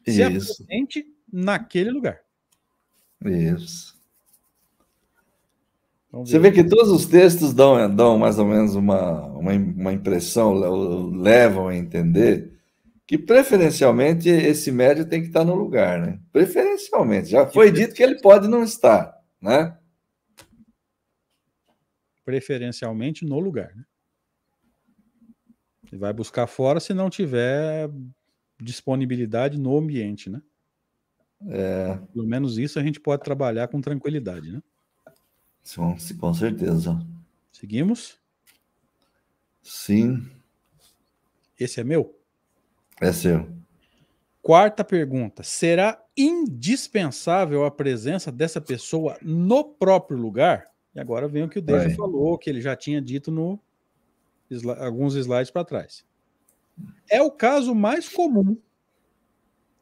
[0.07, 0.15] Isso.
[0.15, 2.21] se apresente naquele lugar.
[3.25, 3.94] Isso.
[6.23, 10.53] Você vê que todos os textos dão, dão mais ou menos uma, uma, uma impressão,
[10.53, 12.53] levam a entender
[13.05, 16.19] que preferencialmente esse médio tem que estar no lugar, né?
[16.31, 17.29] Preferencialmente.
[17.29, 19.77] Já foi dito que ele pode não estar, né?
[22.25, 23.73] preferencialmente no lugar.
[23.75, 23.85] Né?
[25.91, 27.89] Ele vai buscar fora se não tiver
[28.59, 30.41] disponibilidade no ambiente, né?
[31.47, 31.99] É...
[32.11, 34.61] Pelo menos isso a gente pode trabalhar com tranquilidade, né?
[35.65, 36.95] Sim, com certeza.
[37.51, 38.19] Seguimos?
[39.63, 40.29] Sim.
[41.59, 42.15] Esse é meu?
[43.01, 43.49] É seu.
[44.43, 50.69] Quarta pergunta: será indispensável a presença dessa pessoa no próprio lugar?
[50.93, 53.59] E agora vem o que o Deja falou, que ele já tinha dito no
[54.79, 56.05] alguns slides para trás.
[57.09, 58.55] É o caso mais comum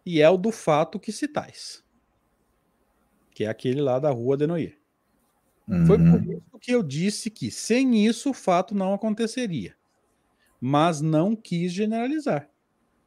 [0.05, 1.83] e é o do fato que citais,
[3.31, 4.82] que é aquele lá da rua de Noia.
[5.67, 5.85] Uhum.
[5.85, 9.75] Foi por isso que eu disse que sem isso o fato não aconteceria,
[10.59, 12.49] mas não quis generalizar.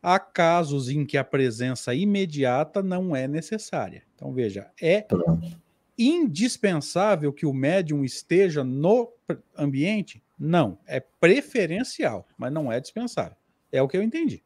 [0.03, 4.03] Há casos em que a presença imediata não é necessária.
[4.15, 5.57] Então veja, é Pronto
[5.99, 9.13] indispensável que o médium esteja no
[9.57, 10.23] ambiente?
[10.39, 13.37] Não, é preferencial, mas não é dispensável.
[13.73, 14.43] É o que eu entendi.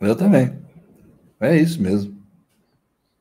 [0.00, 0.58] Eu também.
[1.40, 2.16] É isso mesmo.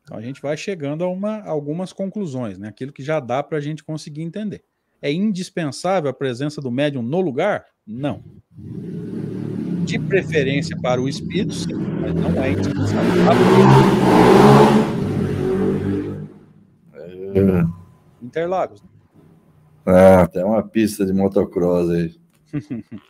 [0.06, 2.68] Então a gente vai chegando a uma, algumas conclusões, né?
[2.68, 4.64] Aquilo que já dá para a gente conseguir entender.
[5.01, 7.66] É indispensável a presença do médium no lugar?
[7.86, 8.24] Não.
[9.84, 13.12] De preferência para o espírito, sim, mas não é indispensável.
[18.22, 18.84] Interlagos.
[19.88, 22.16] Ah, tem uma pista de motocross aí.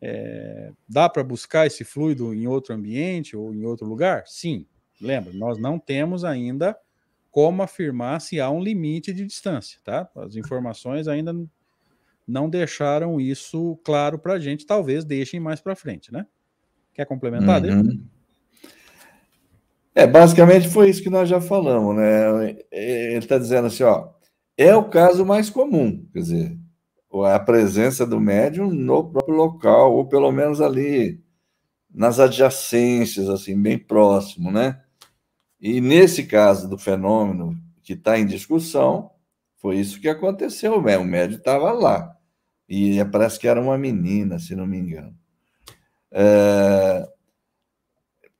[0.00, 4.24] é, dá para buscar esse fluido em outro ambiente ou em outro lugar?
[4.26, 4.66] Sim.
[5.00, 6.76] Lembra, nós não temos ainda
[7.30, 10.08] como afirmar se há um limite de distância, tá?
[10.16, 11.34] As informações ainda
[12.26, 16.26] não deixaram isso claro para a gente, talvez deixem mais para frente, né?
[16.94, 18.02] Quer complementar, uhum.
[19.94, 22.56] É, basicamente foi isso que nós já falamos, né?
[22.70, 24.10] Ele está dizendo assim, ó,
[24.56, 26.58] é o caso mais comum, quer dizer,
[27.24, 31.22] a presença do médium no próprio local, ou pelo menos ali
[31.90, 34.82] nas adjacências, assim, bem próximo, né?
[35.60, 39.10] E nesse caso do fenômeno que está em discussão,
[39.56, 42.16] foi isso que aconteceu, o médium estava lá.
[42.68, 45.14] E parece que era uma menina, se não me engano.
[46.12, 47.08] É,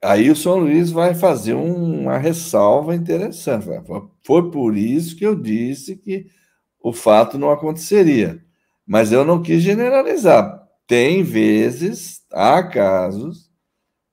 [0.02, 3.66] Aí o São Luís vai fazer uma ressalva interessante.
[4.24, 6.26] Foi por isso que eu disse que
[6.80, 8.40] o fato não aconteceria.
[8.86, 10.64] Mas eu não quis generalizar.
[10.86, 13.50] Tem vezes, há casos,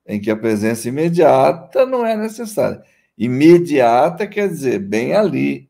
[0.07, 2.81] em que a presença imediata não é necessária.
[3.17, 5.69] Imediata quer dizer bem ali,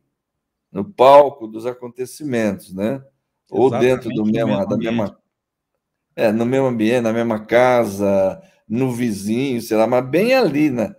[0.72, 3.04] no palco dos acontecimentos, né?
[3.54, 5.18] ou dentro do mesmo, mesmo da mesma
[6.16, 10.96] é, no mesmo ambiente, na mesma casa, no vizinho, sei lá, mas bem ali na,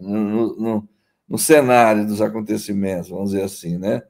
[0.00, 0.88] no, no,
[1.28, 4.02] no cenário dos acontecimentos, vamos dizer assim, né?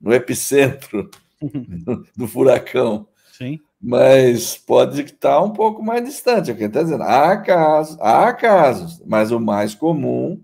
[0.00, 1.10] No epicentro
[1.84, 3.08] do, do furacão.
[3.32, 3.58] Sim.
[3.80, 6.50] Mas pode estar um pouco mais distante.
[6.50, 7.02] É o que está dizendo.
[7.02, 10.40] Há casos, há casos, mas o mais comum.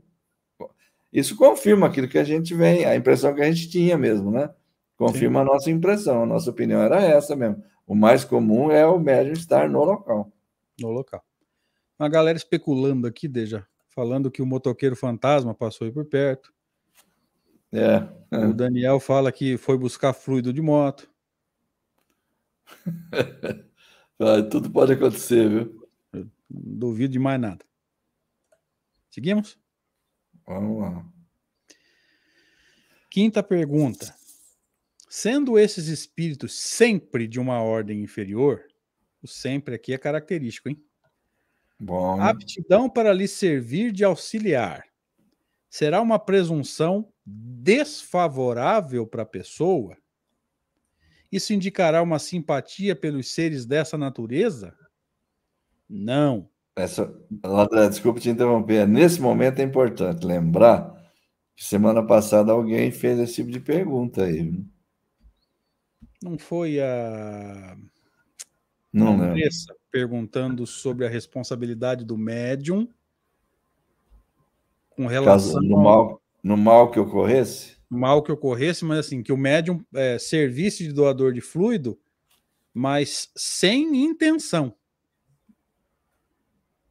[1.12, 4.50] Isso confirma aquilo que a gente vem, a impressão que a gente tinha mesmo, né?
[4.96, 5.42] Confirma Sim.
[5.42, 7.62] a nossa impressão, a nossa opinião era essa mesmo.
[7.86, 10.32] O mais comum é o médium estar no local.
[10.80, 11.22] No local.
[11.98, 16.52] Uma galera especulando aqui, Deja, falando que o motoqueiro fantasma passou aí por perto.
[17.70, 17.98] É.
[18.36, 21.10] O Daniel fala que foi buscar fluido de moto.
[24.50, 25.88] Tudo pode acontecer, viu?
[26.48, 27.64] Duvido de mais nada.
[29.10, 29.58] Seguimos?
[30.46, 31.04] Vamos lá.
[33.10, 34.14] Quinta pergunta.
[35.08, 38.64] Sendo esses espíritos sempre de uma ordem inferior,
[39.22, 40.82] o sempre aqui é característico, hein?
[41.78, 42.20] Bom.
[42.20, 44.84] Aptidão para lhe servir de auxiliar
[45.72, 49.96] será uma presunção desfavorável para a pessoa?
[51.30, 54.76] Isso indicará uma simpatia pelos seres dessa natureza?
[55.88, 56.51] Não.
[56.74, 57.12] Essa,
[57.90, 58.86] desculpa te interromper.
[58.88, 60.92] Nesse momento é importante lembrar
[61.54, 64.42] que semana passada alguém fez esse tipo de pergunta aí.
[64.42, 64.64] Viu?
[66.22, 67.76] Não foi a.
[68.92, 69.38] Não lembro.
[69.90, 72.88] perguntando sobre a responsabilidade do médium
[74.90, 77.76] com relação Caso, no mal, no mal que ocorresse?
[77.88, 81.98] Mal que ocorresse, mas assim, que o médium é, servisse de doador de fluido,
[82.72, 84.74] mas sem intenção.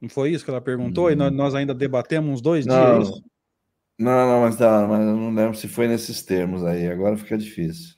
[0.02, 1.06] Não foi isso que ela perguntou?
[1.06, 1.10] Hum.
[1.12, 3.22] E nós, nós, ainda debatemos uns dois não, dias?
[3.96, 6.88] Não, não, mas, tá, mas eu não lembro se foi nesses termos aí.
[6.88, 7.94] Agora fica difícil.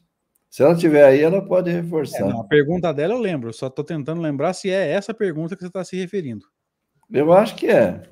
[0.50, 2.18] Se ela tiver aí, ela pode reforçar.
[2.18, 5.56] É, não, a pergunta dela eu lembro, só estou tentando lembrar se é essa pergunta
[5.56, 6.44] que você está se referindo.
[7.10, 8.02] Eu acho que é.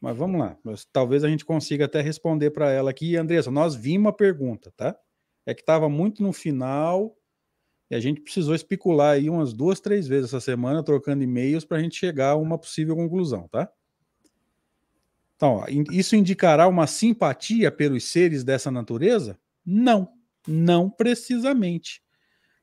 [0.00, 0.56] Mas vamos lá.
[0.92, 3.16] Talvez a gente consiga até responder para ela aqui.
[3.16, 4.96] Andressa, nós vimos a pergunta, tá?
[5.44, 7.17] É que estava muito no final
[7.90, 11.78] e a gente precisou especular aí umas duas, três vezes essa semana, trocando e-mails para
[11.78, 13.70] a gente chegar a uma possível conclusão, tá?
[15.36, 19.38] Então, ó, isso indicará uma simpatia pelos seres dessa natureza?
[19.64, 20.12] Não.
[20.46, 22.02] Não precisamente,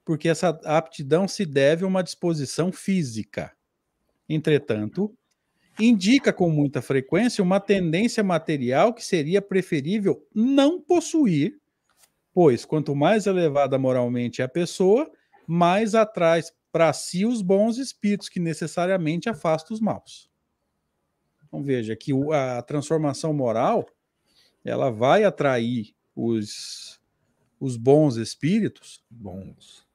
[0.03, 3.51] porque essa aptidão se deve a uma disposição física.
[4.27, 5.15] Entretanto,
[5.79, 11.59] indica com muita frequência uma tendência material que seria preferível não possuir,
[12.35, 15.09] pois quanto mais elevada moralmente é a pessoa,
[15.47, 20.29] mais atrai para si os bons espíritos que necessariamente afastam os maus.
[21.47, 23.87] Então veja que a transformação moral
[24.65, 26.99] ela vai atrair os
[27.57, 29.87] os bons espíritos, bons,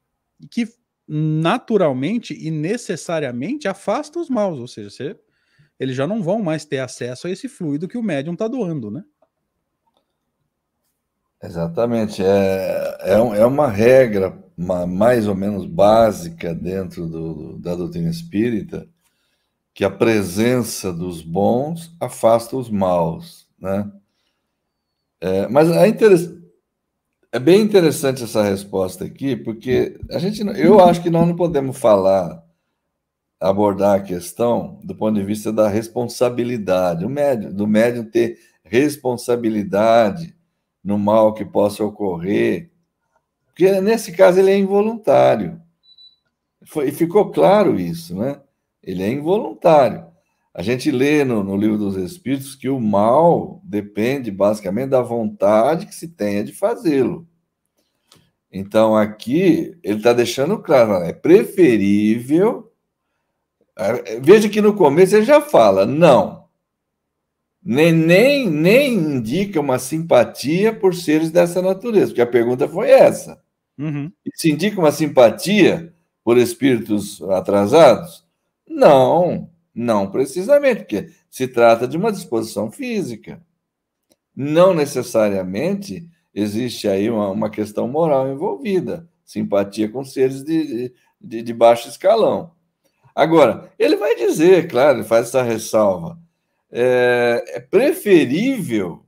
[0.50, 0.66] que
[1.06, 5.20] naturalmente e necessariamente afastam os maus, ou seja, você,
[5.78, 8.90] eles já não vão mais ter acesso a esse fluido que o médium está doando,
[8.90, 9.04] né?
[11.42, 18.10] Exatamente, é, é, é uma regra uma, mais ou menos básica dentro do, da doutrina
[18.10, 18.86] espírita
[19.74, 23.90] que a presença dos bons afasta os maus, né?
[25.20, 25.88] É, mas é
[27.32, 31.78] é bem interessante essa resposta aqui, porque a gente, eu acho que nós não podemos
[31.78, 32.42] falar,
[33.40, 40.34] abordar a questão do ponto de vista da responsabilidade, o médium, do médium ter responsabilidade
[40.90, 42.70] no mal que possa ocorrer,
[43.46, 45.60] porque nesse caso ele é involuntário.
[46.66, 48.40] Foi, e ficou claro isso, né?
[48.82, 50.06] Ele é involuntário.
[50.52, 55.86] A gente lê no, no livro dos Espíritos que o mal depende basicamente da vontade
[55.86, 57.26] que se tenha de fazê-lo.
[58.52, 62.72] Então, aqui, ele está deixando claro: é preferível.
[63.78, 66.39] É, veja que no começo ele já fala, não.
[67.62, 73.42] Nem, nem, nem indica uma simpatia por seres dessa natureza, porque a pergunta foi essa.
[73.78, 74.10] Uhum.
[74.34, 75.92] Se indica uma simpatia
[76.24, 78.24] por espíritos atrasados?
[78.66, 83.42] Não, não precisamente, porque se trata de uma disposição física.
[84.34, 91.52] Não necessariamente existe aí uma, uma questão moral envolvida, simpatia com seres de, de, de
[91.52, 92.52] baixo escalão.
[93.14, 96.18] Agora, ele vai dizer, claro, ele faz essa ressalva,
[96.70, 99.04] é, é preferível,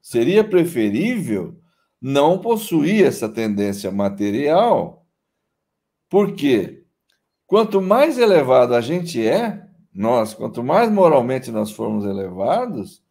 [0.00, 1.58] seria preferível
[2.00, 5.06] não possuir essa tendência material,
[6.08, 6.84] porque
[7.46, 13.02] quanto mais elevado a gente é, nós, quanto mais moralmente nós formos elevados,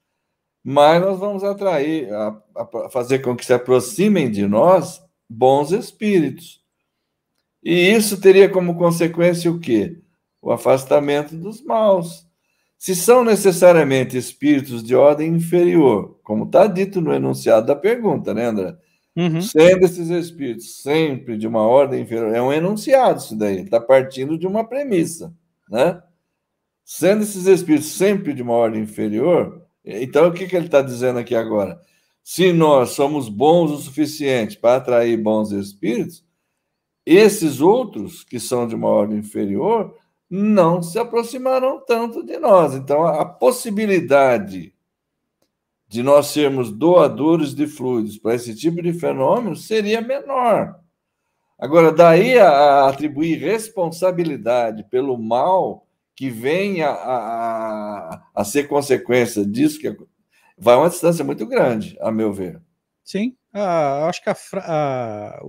[0.64, 6.64] mais nós vamos atrair, a, a fazer com que se aproximem de nós bons espíritos.
[7.64, 10.00] E isso teria como consequência o quê?
[10.42, 12.25] O afastamento dos maus.
[12.86, 18.46] Se são necessariamente espíritos de ordem inferior, como está dito no enunciado da pergunta, né,
[18.46, 18.78] André?
[19.16, 19.42] Uhum.
[19.42, 24.38] Sendo esses espíritos sempre de uma ordem inferior, é um enunciado isso daí, está partindo
[24.38, 25.34] de uma premissa,
[25.68, 26.00] né?
[26.84, 31.18] Sendo esses espíritos sempre de uma ordem inferior, então o que, que ele está dizendo
[31.18, 31.82] aqui agora?
[32.24, 36.24] Se nós somos bons o suficiente para atrair bons espíritos,
[37.04, 39.96] esses outros que são de uma ordem inferior
[40.30, 42.74] não se aproximarão tanto de nós.
[42.74, 44.74] Então, a possibilidade
[45.88, 50.80] de nós sermos doadores de fluidos para esse tipo de fenômeno seria menor.
[51.58, 59.80] Agora, daí a, atribuir responsabilidade pelo mal que vem a, a, a, ser consequência disso,
[59.80, 59.96] que
[60.58, 62.62] vai uma distância muito grande, a meu ver.
[63.04, 65.42] Sim, ah, acho que a, a,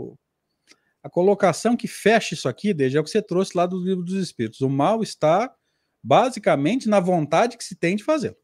[1.06, 4.02] a colocação que fecha isso aqui, desde é o que você trouxe lá do livro
[4.02, 4.60] dos Espíritos.
[4.60, 5.54] O mal está
[6.02, 8.36] basicamente na vontade que se tem de fazer.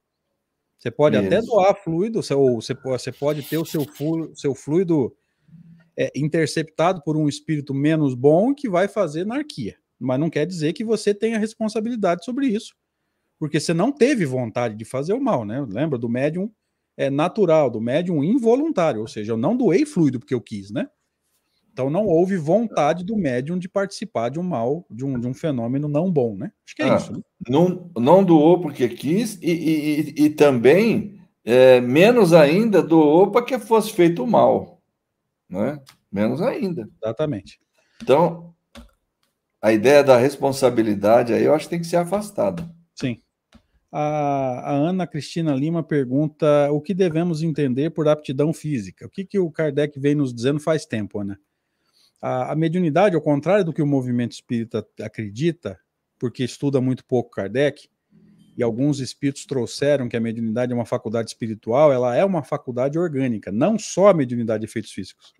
[0.78, 1.26] Você pode isso.
[1.26, 5.12] até doar fluido, ou você, você pode ter o seu fluido, seu fluido
[5.98, 9.76] é, interceptado por um espírito menos bom que vai fazer anarquia.
[9.98, 12.76] Mas não quer dizer que você tenha responsabilidade sobre isso,
[13.40, 15.66] porque você não teve vontade de fazer o mal, né?
[15.68, 16.48] Lembra do médium
[16.96, 20.88] é natural, do médium involuntário, ou seja, eu não doei fluido porque eu quis, né?
[21.72, 25.32] Então não houve vontade do médium de participar de um mal, de um, de um
[25.32, 26.52] fenômeno não bom, né?
[26.66, 27.12] Acho que é ah, isso.
[27.12, 27.20] Né?
[27.48, 33.58] Não, não doou porque quis e, e, e também, é, menos ainda, doou para que
[33.58, 34.82] fosse feito mal,
[35.48, 35.80] né?
[36.10, 36.86] Menos ainda.
[37.02, 37.58] Exatamente.
[38.02, 38.54] Então,
[39.62, 42.68] a ideia da responsabilidade aí eu acho que tem que ser afastada.
[42.94, 43.18] Sim.
[43.90, 49.06] A, a, Ana Cristina Lima pergunta o que devemos entender por aptidão física.
[49.06, 51.38] O que, que o Kardec vem nos dizendo faz tempo, Ana?
[52.22, 55.78] A, a mediunidade, ao contrário do que o movimento espírita acredita,
[56.18, 57.88] porque estuda muito pouco Kardec,
[58.56, 62.98] e alguns espíritos trouxeram que a mediunidade é uma faculdade espiritual, ela é uma faculdade
[62.98, 65.32] orgânica, não só a mediunidade de efeitos físicos.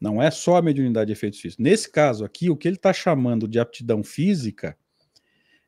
[0.00, 1.62] Não é só a mediunidade de efeitos físicos.
[1.62, 4.76] Nesse caso aqui, o que ele está chamando de aptidão física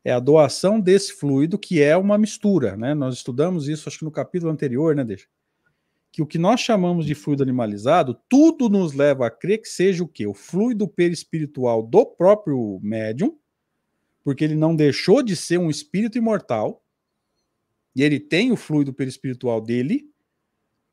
[0.04, 2.92] é a doação desse fluido, que é uma mistura, né?
[2.94, 5.26] Nós estudamos isso, acho que no capítulo anterior, né, Deixa?
[6.14, 10.04] Que o que nós chamamos de fluido animalizado, tudo nos leva a crer que seja
[10.04, 10.28] o quê?
[10.28, 13.36] O fluido perispiritual do próprio médium,
[14.22, 16.84] porque ele não deixou de ser um espírito imortal,
[17.96, 20.08] e ele tem o fluido perispiritual dele,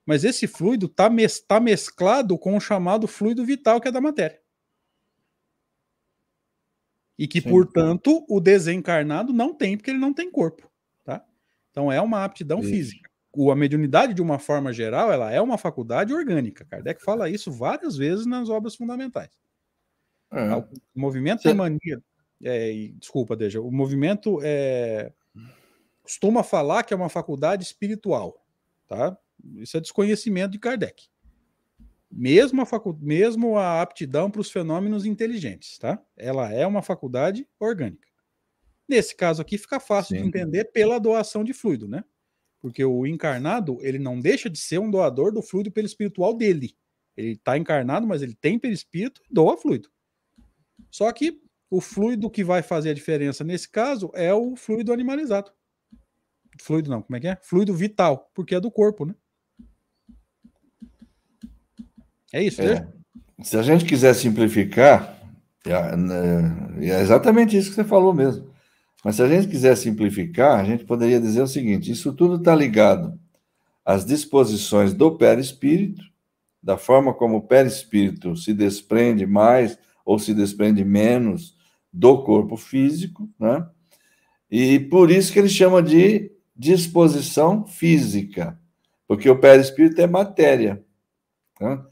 [0.07, 4.01] mas esse fluido está mes tá mesclado com o chamado fluido vital, que é da
[4.01, 4.41] matéria.
[7.15, 7.49] E que, Sim.
[7.51, 10.67] portanto, o desencarnado não tem, porque ele não tem corpo.
[11.03, 11.24] Tá?
[11.69, 12.69] Então é uma aptidão Isso.
[12.69, 16.65] física a mediunidade, de uma forma geral, ela é uma faculdade orgânica.
[16.65, 19.32] Kardec fala isso várias vezes nas obras fundamentais.
[20.32, 20.55] É.
[20.55, 20.65] O
[20.95, 22.03] movimento de mania.
[22.43, 23.61] É, desculpa, Deja.
[23.61, 25.13] O movimento é,
[26.01, 28.43] costuma falar que é uma faculdade espiritual.
[28.88, 29.17] Tá?
[29.55, 31.07] Isso é desconhecimento de Kardec.
[32.11, 32.97] Mesmo a, facu...
[32.99, 35.77] Mesmo a aptidão para os fenômenos inteligentes.
[35.77, 36.01] Tá?
[36.17, 38.07] Ela é uma faculdade orgânica.
[38.88, 40.23] Nesse caso aqui, fica fácil Sim.
[40.23, 42.03] de entender pela doação de fluido, né?
[42.62, 46.76] Porque o encarnado, ele não deixa de ser um doador do fluido perispiritual dele.
[47.18, 49.89] Ele está encarnado, mas ele tem perispírito e doa fluido.
[50.89, 55.51] Só que o fluido que vai fazer a diferença nesse caso é o fluido animalizado.
[56.59, 57.38] Fluido não, como é que é?
[57.41, 59.16] Fluido vital, porque é do corpo, né?
[62.32, 62.88] É isso, é.
[63.41, 65.18] Se a gente quiser simplificar,
[65.66, 68.51] é, né, é exatamente isso que você falou mesmo.
[69.04, 72.56] Mas se a gente quiser simplificar, a gente poderia dizer o seguinte: isso tudo está
[72.56, 73.20] ligado
[73.84, 76.04] às disposições do perispírito,
[76.62, 81.56] da forma como o perispírito se desprende mais ou se desprende menos
[81.91, 83.68] do corpo físico, né?
[84.49, 88.60] E por isso que ele chama de disposição física,
[89.08, 90.84] porque o perispírito é matéria.
[91.58, 91.86] Tá?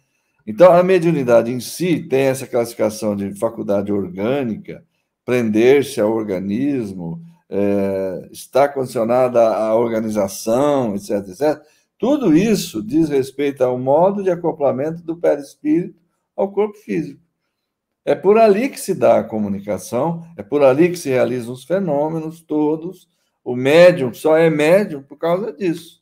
[0.45, 4.83] Então, a mediunidade em si tem essa classificação de faculdade orgânica,
[5.29, 11.61] prender-se ao organismo, é, está condicionada à organização, etc, etc.
[11.99, 15.99] Tudo isso diz respeito ao modo de acoplamento do perispírito
[16.35, 17.21] ao corpo físico.
[18.03, 21.63] É por ali que se dá a comunicação, é por ali que se realizam os
[21.63, 23.07] fenômenos todos.
[23.43, 26.01] O médium só é médium por causa disso.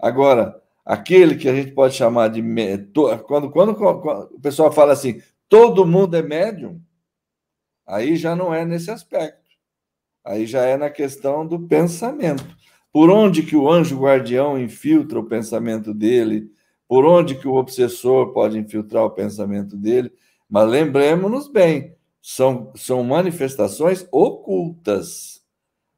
[0.00, 2.42] Agora, aquele que a gente pode chamar de.
[3.24, 6.82] Quando, quando, quando o pessoal fala assim, todo mundo é médium,
[7.88, 9.48] Aí já não é nesse aspecto.
[10.22, 12.44] Aí já é na questão do pensamento.
[12.92, 16.50] Por onde que o anjo guardião infiltra o pensamento dele?
[16.86, 20.12] Por onde que o obsessor pode infiltrar o pensamento dele?
[20.48, 25.42] Mas lembremos-nos bem, são, são manifestações ocultas.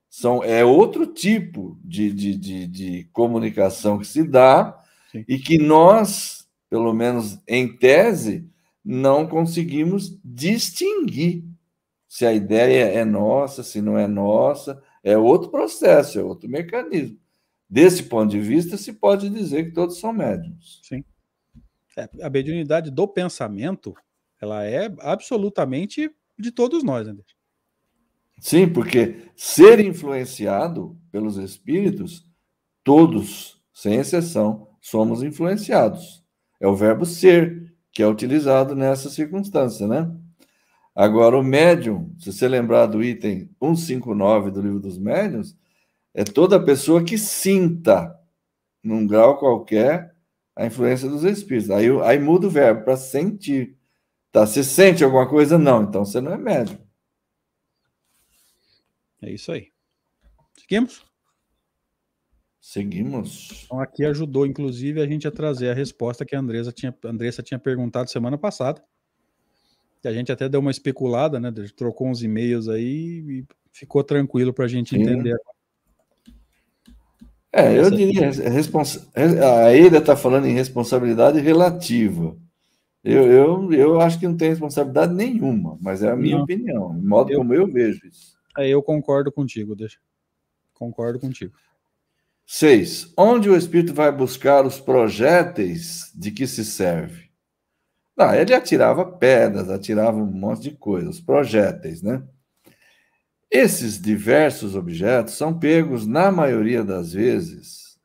[0.09, 4.81] São, é outro tipo de, de, de, de comunicação que se dá
[5.11, 5.25] Sim.
[5.27, 8.49] e que nós, pelo menos em tese,
[8.85, 11.50] não conseguimos distinguir
[12.11, 17.17] se a ideia é nossa, se não é nossa, é outro processo, é outro mecanismo.
[17.69, 20.81] Desse ponto de vista, se pode dizer que todos são médiums.
[20.83, 21.05] Sim.
[21.97, 23.95] É, a mediunidade do pensamento,
[24.41, 27.23] ela é absolutamente de todos nós, André.
[28.41, 32.29] Sim, porque ser influenciado pelos espíritos,
[32.83, 36.25] todos, sem exceção, somos influenciados.
[36.59, 40.11] É o verbo ser que é utilizado nessa circunstância, né?
[41.01, 45.57] Agora, o médium, se você lembrar do item 159 do livro dos médiuns,
[46.13, 48.15] é toda pessoa que sinta,
[48.85, 50.15] num grau qualquer,
[50.55, 51.71] a influência dos espíritos.
[51.71, 53.79] Aí, aí muda o verbo para sentir.
[54.31, 54.47] Tá?
[54.47, 55.57] Você sente alguma coisa?
[55.57, 56.79] Não, então você não é médium.
[59.23, 59.73] É isso aí.
[60.59, 61.07] Seguimos?
[62.61, 63.63] Seguimos.
[63.65, 67.09] Então, aqui ajudou, inclusive, a gente a trazer a resposta que a Andressa tinha, a
[67.09, 68.85] Andressa tinha perguntado semana passada.
[70.01, 71.53] Que a gente até deu uma especulada, né?
[71.77, 75.03] Trocou uns e-mails aí e ficou tranquilo para a gente Sim.
[75.03, 75.37] entender.
[77.53, 79.09] É, eu diria, responsa...
[79.15, 82.37] a Eida está falando em responsabilidade relativa.
[83.03, 86.45] Eu, eu, eu acho que não tem responsabilidade nenhuma, mas é a minha não.
[86.45, 88.37] opinião, o modo eu, como eu vejo isso.
[88.59, 89.99] É, eu concordo contigo, deixa.
[90.75, 91.55] Concordo contigo.
[92.47, 93.13] Seis.
[93.17, 97.30] Onde o espírito vai buscar os projéteis de que se serve?
[98.17, 102.23] Não, ele atirava pedras, atirava um monte de coisas, projéteis, né?
[103.51, 107.99] Esses diversos objetos são pegos, na maioria das vezes,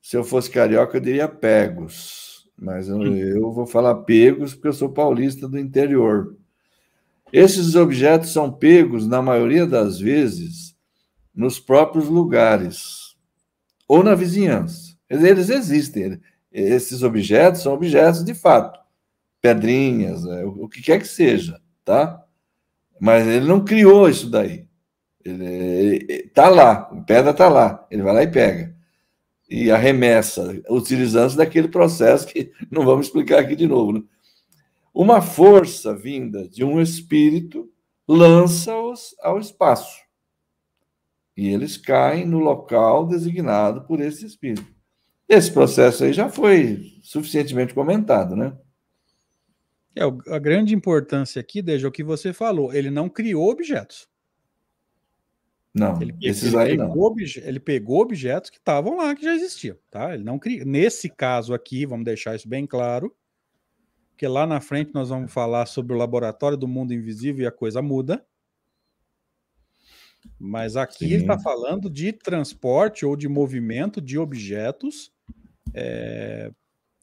[0.00, 4.72] se eu fosse carioca, eu diria pegos, mas eu, eu vou falar pegos porque eu
[4.72, 6.36] sou paulista do interior.
[7.32, 10.76] Esses objetos são pegos, na maioria das vezes,
[11.34, 13.16] nos próprios lugares
[13.86, 14.96] ou na vizinhança.
[15.10, 16.20] Eles existem.
[16.52, 18.78] Esses objetos são objetos de fato
[19.40, 22.24] pedrinhas, é, o que quer que seja, tá?
[23.00, 24.66] Mas ele não criou isso daí.
[25.24, 28.76] Ele, está lá, a pedra está lá, ele vai lá e pega.
[29.48, 33.92] E arremessa, utilizando-se daquele processo que não vamos explicar aqui de novo.
[33.92, 34.02] Né?
[34.92, 37.70] Uma força vinda de um espírito
[38.06, 40.00] lança-os ao espaço.
[41.36, 44.66] E eles caem no local designado por esse espírito.
[45.28, 48.56] Esse processo aí já foi suficientemente comentado, né?
[49.96, 50.02] É,
[50.34, 54.08] a grande importância aqui, desde o que você falou, ele não criou objetos.
[55.74, 57.16] Não, ele, esses ele aí pegou, não.
[57.44, 60.14] Ele pegou objetos que estavam lá, que já existiam, tá?
[60.14, 60.66] Ele não criou.
[60.66, 63.14] Nesse caso aqui, vamos deixar isso bem claro,
[64.16, 67.52] que lá na frente nós vamos falar sobre o laboratório do mundo invisível e a
[67.52, 68.24] coisa muda.
[70.38, 71.12] Mas aqui Sim.
[71.12, 75.12] ele está falando de transporte ou de movimento de objetos
[75.72, 76.50] é,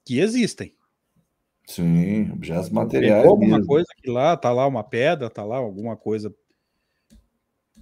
[0.04, 0.75] que existem.
[1.68, 3.26] Sim, objetos materiais.
[3.26, 3.68] alguma mesmo.
[3.68, 6.34] coisa que lá, tá lá uma pedra, tá lá alguma coisa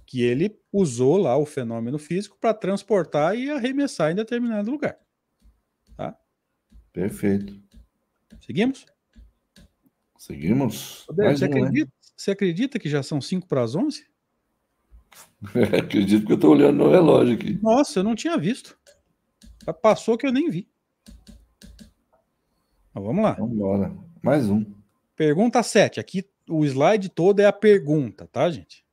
[0.06, 4.96] que ele usou lá o fenômeno físico para transportar e arremessar em determinado lugar.
[5.96, 6.16] Tá?
[6.92, 7.60] Perfeito.
[8.40, 8.86] Seguimos?
[10.18, 11.04] Seguimos.
[11.06, 12.10] você, um, acredita, né?
[12.16, 14.06] você acredita que já são 5 para as 11?
[15.78, 17.58] acredito que eu estou olhando no relógio aqui.
[17.62, 18.78] Nossa, eu não tinha visto.
[19.82, 20.68] Passou que eu nem vi.
[22.94, 23.32] Mas vamos lá.
[23.32, 23.92] Vamos embora.
[24.22, 24.64] Mais um.
[25.16, 25.98] Pergunta 7.
[25.98, 28.84] Aqui o slide todo é a pergunta, tá, gente?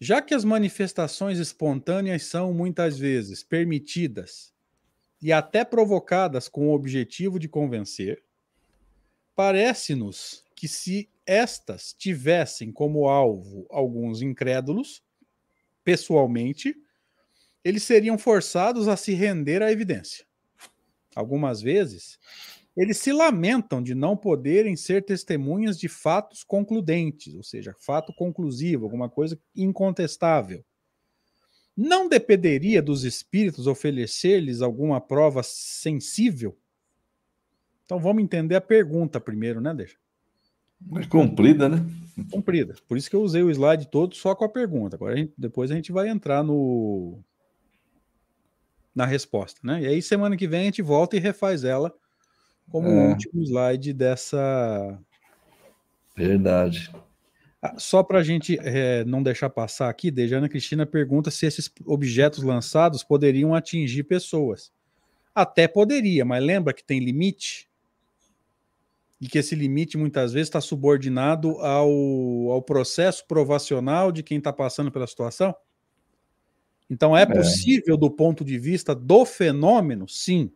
[0.00, 4.52] Já que as manifestações espontâneas são muitas vezes permitidas
[5.20, 8.22] e até provocadas com o objetivo de convencer,
[9.34, 15.02] parece-nos que se estas tivessem como alvo alguns incrédulos,
[15.84, 16.76] pessoalmente,
[17.64, 20.24] eles seriam forçados a se render à evidência
[21.14, 22.18] algumas vezes,
[22.76, 28.84] eles se lamentam de não poderem ser testemunhas de fatos concludentes, ou seja, fato conclusivo,
[28.84, 30.64] alguma coisa incontestável.
[31.76, 36.56] Não dependeria dos espíritos oferecer-lhes alguma prova sensível?
[37.84, 39.96] Então vamos entender a pergunta primeiro, né, Deixa?
[40.96, 41.78] É comprida, né?
[42.30, 42.74] Comprida.
[42.88, 44.96] Por isso que eu usei o slide todo só com a pergunta.
[44.96, 47.22] Agora a gente, depois a gente vai entrar no,
[48.94, 49.82] na resposta, né?
[49.82, 51.92] E aí semana que vem a gente volta e refaz ela
[52.70, 53.08] como é.
[53.08, 54.98] último slide dessa.
[56.16, 56.90] Verdade.
[57.60, 61.70] Ah, só para a gente é, não deixar passar aqui, Dejana Cristina pergunta se esses
[61.86, 64.72] objetos lançados poderiam atingir pessoas.
[65.34, 67.70] Até poderia, mas lembra que tem limite?
[69.22, 71.88] e que esse limite muitas vezes está subordinado ao,
[72.50, 75.54] ao processo provacional de quem está passando pela situação?
[76.92, 80.06] Então, é, é possível, do ponto de vista do fenômeno?
[80.06, 80.52] Sim.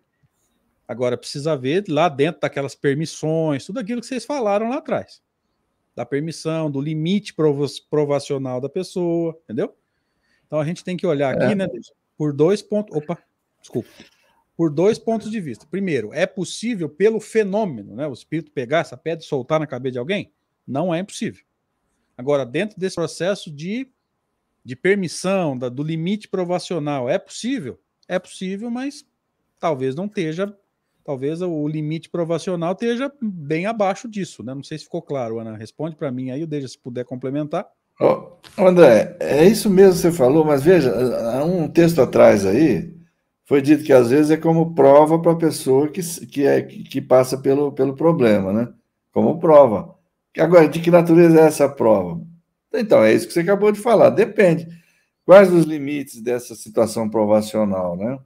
[0.86, 5.22] Agora, precisa ver lá dentro daquelas permissões, tudo aquilo que vocês falaram lá atrás.
[5.94, 7.34] Da permissão, do limite
[7.88, 9.74] provacional da pessoa, entendeu?
[10.46, 11.54] Então, a gente tem que olhar aqui, é.
[11.54, 11.66] né,
[12.18, 12.94] por dois pontos.
[12.94, 13.18] Opa,
[13.58, 13.88] desculpa
[14.54, 15.66] por dois pontos de vista.
[15.70, 18.06] Primeiro, é possível pelo fenômeno, né?
[18.06, 20.32] O espírito pegar essa pedra e soltar na cabeça de alguém?
[20.66, 21.44] Não é impossível.
[22.16, 23.86] Agora, dentro desse processo de,
[24.66, 27.78] de permissão, da, do limite provacional, é possível?
[28.08, 29.06] É possível, mas
[29.60, 30.52] talvez não esteja.
[31.04, 34.52] Talvez o limite provacional esteja bem abaixo disso, né?
[34.52, 35.56] Não sei se ficou claro, Ana.
[35.56, 37.64] Responde para mim aí, deixa se puder complementar.
[38.00, 40.92] Oh, André, é isso mesmo que você falou, mas veja,
[41.30, 42.92] há um texto atrás aí,
[43.44, 47.00] foi dito que às vezes é como prova para a pessoa que, que, é, que
[47.00, 48.68] passa pelo, pelo problema, né?
[49.12, 49.94] Como prova.
[50.36, 52.20] Agora, de que natureza é essa prova?
[52.72, 54.10] Então, é isso que você acabou de falar.
[54.10, 54.66] Depende.
[55.24, 58.18] Quais os limites dessa situação provacional, né?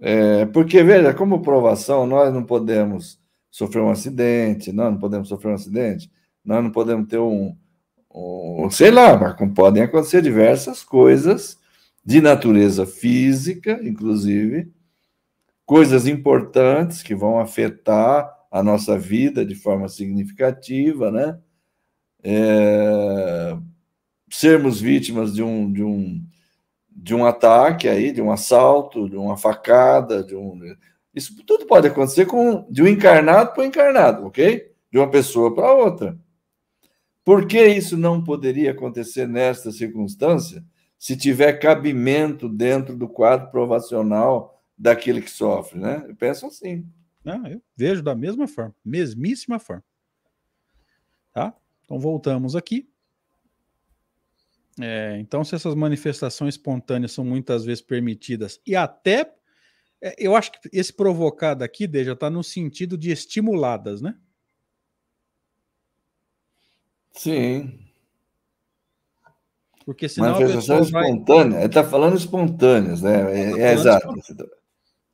[0.00, 5.50] É, porque, veja, como provação, nós não podemos sofrer um acidente, nós não podemos sofrer
[5.50, 6.10] um acidente,
[6.44, 7.54] nós não podemos ter um,
[8.14, 11.58] um sei lá, podem acontecer diversas coisas
[12.04, 14.72] de natureza física, inclusive,
[15.66, 21.38] coisas importantes que vão afetar a nossa vida de forma significativa, né?
[22.22, 23.56] É,
[24.30, 26.24] sermos vítimas de um, de um
[26.92, 30.60] de um ataque aí, de um assalto, de uma facada, de um
[31.14, 34.70] isso tudo pode acontecer com de um encarnado para o encarnado, ok?
[34.92, 36.18] De uma pessoa para outra.
[37.24, 40.64] Por que isso não poderia acontecer nesta circunstância?
[41.00, 46.04] se tiver cabimento dentro do quadro provacional daquele que sofre, né?
[46.06, 46.86] Eu penso assim.
[47.24, 49.82] Não, eu vejo da mesma forma, mesmíssima forma.
[51.32, 51.54] Tá?
[51.90, 52.88] Então voltamos aqui.
[54.80, 59.34] É, então, se essas manifestações espontâneas são muitas vezes permitidas e até
[60.00, 64.16] é, eu acho que esse provocado aqui, já está no sentido de estimuladas, né?
[67.10, 67.76] Sim.
[69.84, 71.66] Porque senão Manifestação espontânea, vai...
[71.66, 73.50] está falando espontâneas, né?
[73.50, 74.14] É, tá é exato.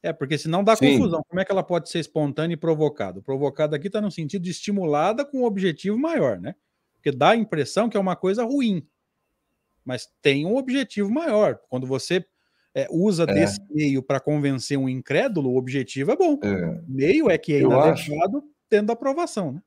[0.03, 0.99] É, porque senão dá Sim.
[0.99, 1.25] confusão.
[1.27, 3.23] Como é que ela pode ser espontânea e provocada?
[3.23, 6.55] Provocada aqui está no sentido de estimulada com um objetivo maior, né?
[7.07, 8.85] Porque dá a impressão que é uma coisa ruim.
[9.85, 11.57] Mas tem um objetivo maior.
[11.69, 12.25] Quando você
[12.75, 13.27] é, usa é.
[13.27, 16.37] desse meio para convencer um incrédulo, o objetivo é bom.
[16.43, 16.81] É.
[16.89, 19.63] meio é que é inadequado tendo aprovação, né?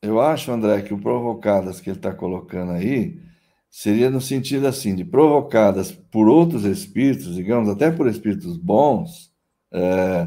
[0.00, 3.20] Eu acho, André, que o provocadas que ele está colocando aí
[3.68, 9.30] seria no sentido assim, de provocadas por outros espíritos, digamos, até por espíritos bons,
[9.70, 10.26] é,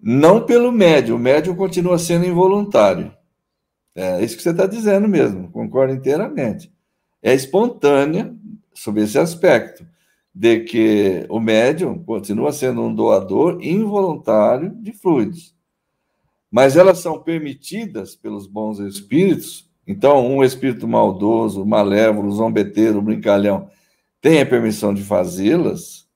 [0.00, 3.14] não pelo médium, o médium continua sendo involuntário.
[3.96, 6.72] É isso que você está dizendo mesmo, concordo inteiramente.
[7.22, 8.32] É espontânea
[8.74, 9.86] sob esse aspecto,
[10.34, 15.56] de que o médium continua sendo um doador involuntário de fluidos.
[16.50, 23.70] Mas elas são permitidas pelos bons espíritos então, um espírito maldoso, malévolo, zombeteiro, brincalhão,
[24.20, 26.08] tem a permissão de fazê-las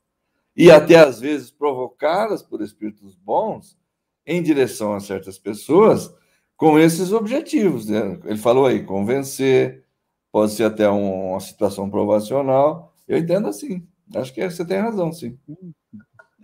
[0.57, 3.79] e até às vezes provocá-las por espíritos bons
[4.27, 6.13] em direção a certas pessoas
[6.61, 7.89] com esses objetivos.
[7.89, 8.21] Né?
[8.27, 9.83] Ele falou aí, convencer,
[10.31, 12.95] pode ser até uma situação provacional.
[13.09, 13.89] Eu entendo assim.
[14.15, 15.39] Acho que você tem razão, sim.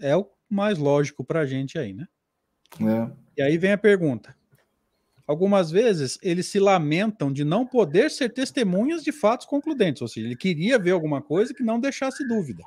[0.00, 2.06] É o mais lógico para a gente aí, né?
[2.80, 3.10] É.
[3.36, 4.34] E aí vem a pergunta:
[5.26, 10.26] algumas vezes eles se lamentam de não poder ser testemunhas de fatos concludentes, ou seja,
[10.26, 12.62] ele queria ver alguma coisa que não deixasse dúvida.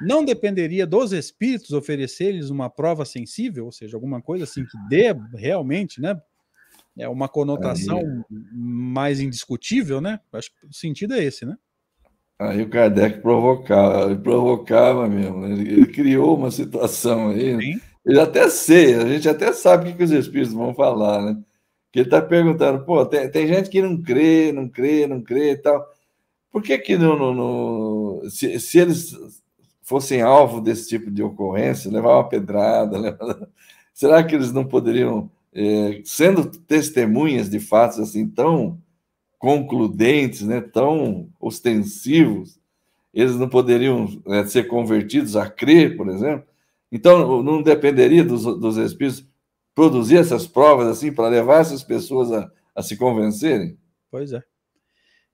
[0.00, 5.14] Não dependeria dos espíritos oferecer-lhes uma prova sensível, ou seja, alguma coisa assim que dê
[5.34, 6.18] realmente, né?
[6.98, 8.38] É uma conotação Aí...
[8.52, 10.20] mais indiscutível, né?
[10.32, 11.56] Acho que o sentido é esse, né?
[12.38, 15.40] Aí o Kardec provocava, ele provocava mesmo.
[15.40, 15.52] Né?
[15.52, 17.58] Ele criou uma situação aí.
[17.60, 17.80] Sim.
[18.04, 21.42] Ele até sei, a gente até sabe o que, que os espíritos vão falar, né?
[21.96, 25.52] que ele está perguntando, pô, tem, tem gente que não crê, não crê, não crê
[25.52, 25.82] e tal.
[26.52, 29.16] Por que que não, não, não se, se, eles
[29.82, 33.48] fossem alvo desse tipo de ocorrência, levar uma pedrada, levar,
[33.94, 38.78] será que eles não poderiam, é, sendo testemunhas de fatos assim tão
[39.38, 42.60] concludentes, né, tão ostensivos,
[43.12, 46.46] eles não poderiam é, ser convertidos a crer, por exemplo?
[46.92, 49.26] Então, não dependeria dos, dos espíritos
[49.74, 53.78] produzir essas provas assim para levar essas pessoas a, a se convencerem?
[54.10, 54.42] Pois é.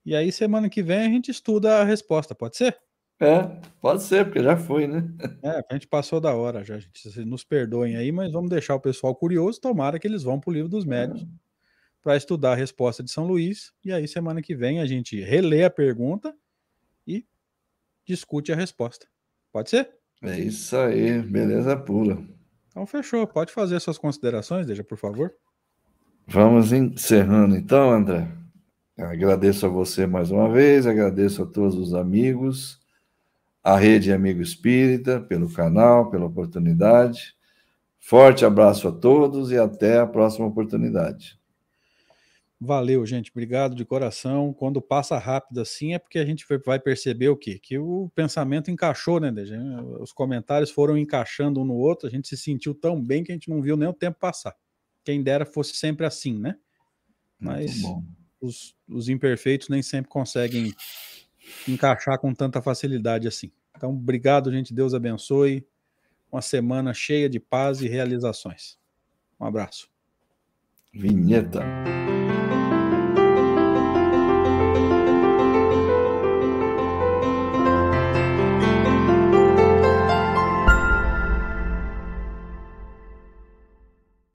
[0.05, 2.77] E aí, semana que vem, a gente estuda a resposta, pode ser?
[3.19, 3.43] É,
[3.79, 5.03] pode ser, porque já foi, né?
[5.41, 7.19] É, a gente passou da hora já, gente.
[7.25, 9.61] Nos perdoem aí, mas vamos deixar o pessoal curioso.
[9.61, 11.25] Tomara que eles vão para o livro dos médios
[12.01, 13.71] para estudar a resposta de São Luís.
[13.83, 16.35] E aí, semana que vem, a gente relê a pergunta
[17.07, 17.25] e
[18.05, 19.07] discute a resposta.
[19.51, 19.89] Pode ser?
[20.21, 22.21] É isso aí, beleza pura.
[22.67, 23.25] Então, fechou.
[23.25, 25.33] Pode fazer suas considerações, deixa, por favor.
[26.27, 28.27] Vamos encerrando então, André.
[28.97, 32.79] Agradeço a você mais uma vez, agradeço a todos os amigos,
[33.63, 37.33] a Rede Amigo Espírita, pelo canal, pela oportunidade.
[37.97, 41.39] Forte abraço a todos e até a próxima oportunidade.
[42.59, 43.31] Valeu, gente.
[43.31, 44.53] Obrigado de coração.
[44.53, 47.59] Quando passa rápido assim, é porque a gente vai perceber o quê?
[47.59, 49.57] Que o pensamento encaixou, né, Deja?
[49.99, 53.35] Os comentários foram encaixando um no outro, a gente se sentiu tão bem que a
[53.35, 54.55] gente não viu nem o tempo passar.
[55.03, 56.55] Quem dera fosse sempre assim, né?
[57.37, 57.81] Mas
[58.39, 60.73] os, os imperfeitos nem sempre conseguem
[61.67, 63.51] encaixar com tanta facilidade assim.
[63.75, 64.73] Então, obrigado, gente.
[64.73, 65.65] Deus abençoe.
[66.31, 68.77] Uma semana cheia de paz e realizações.
[69.39, 69.89] Um abraço.
[70.93, 71.61] Vinheta.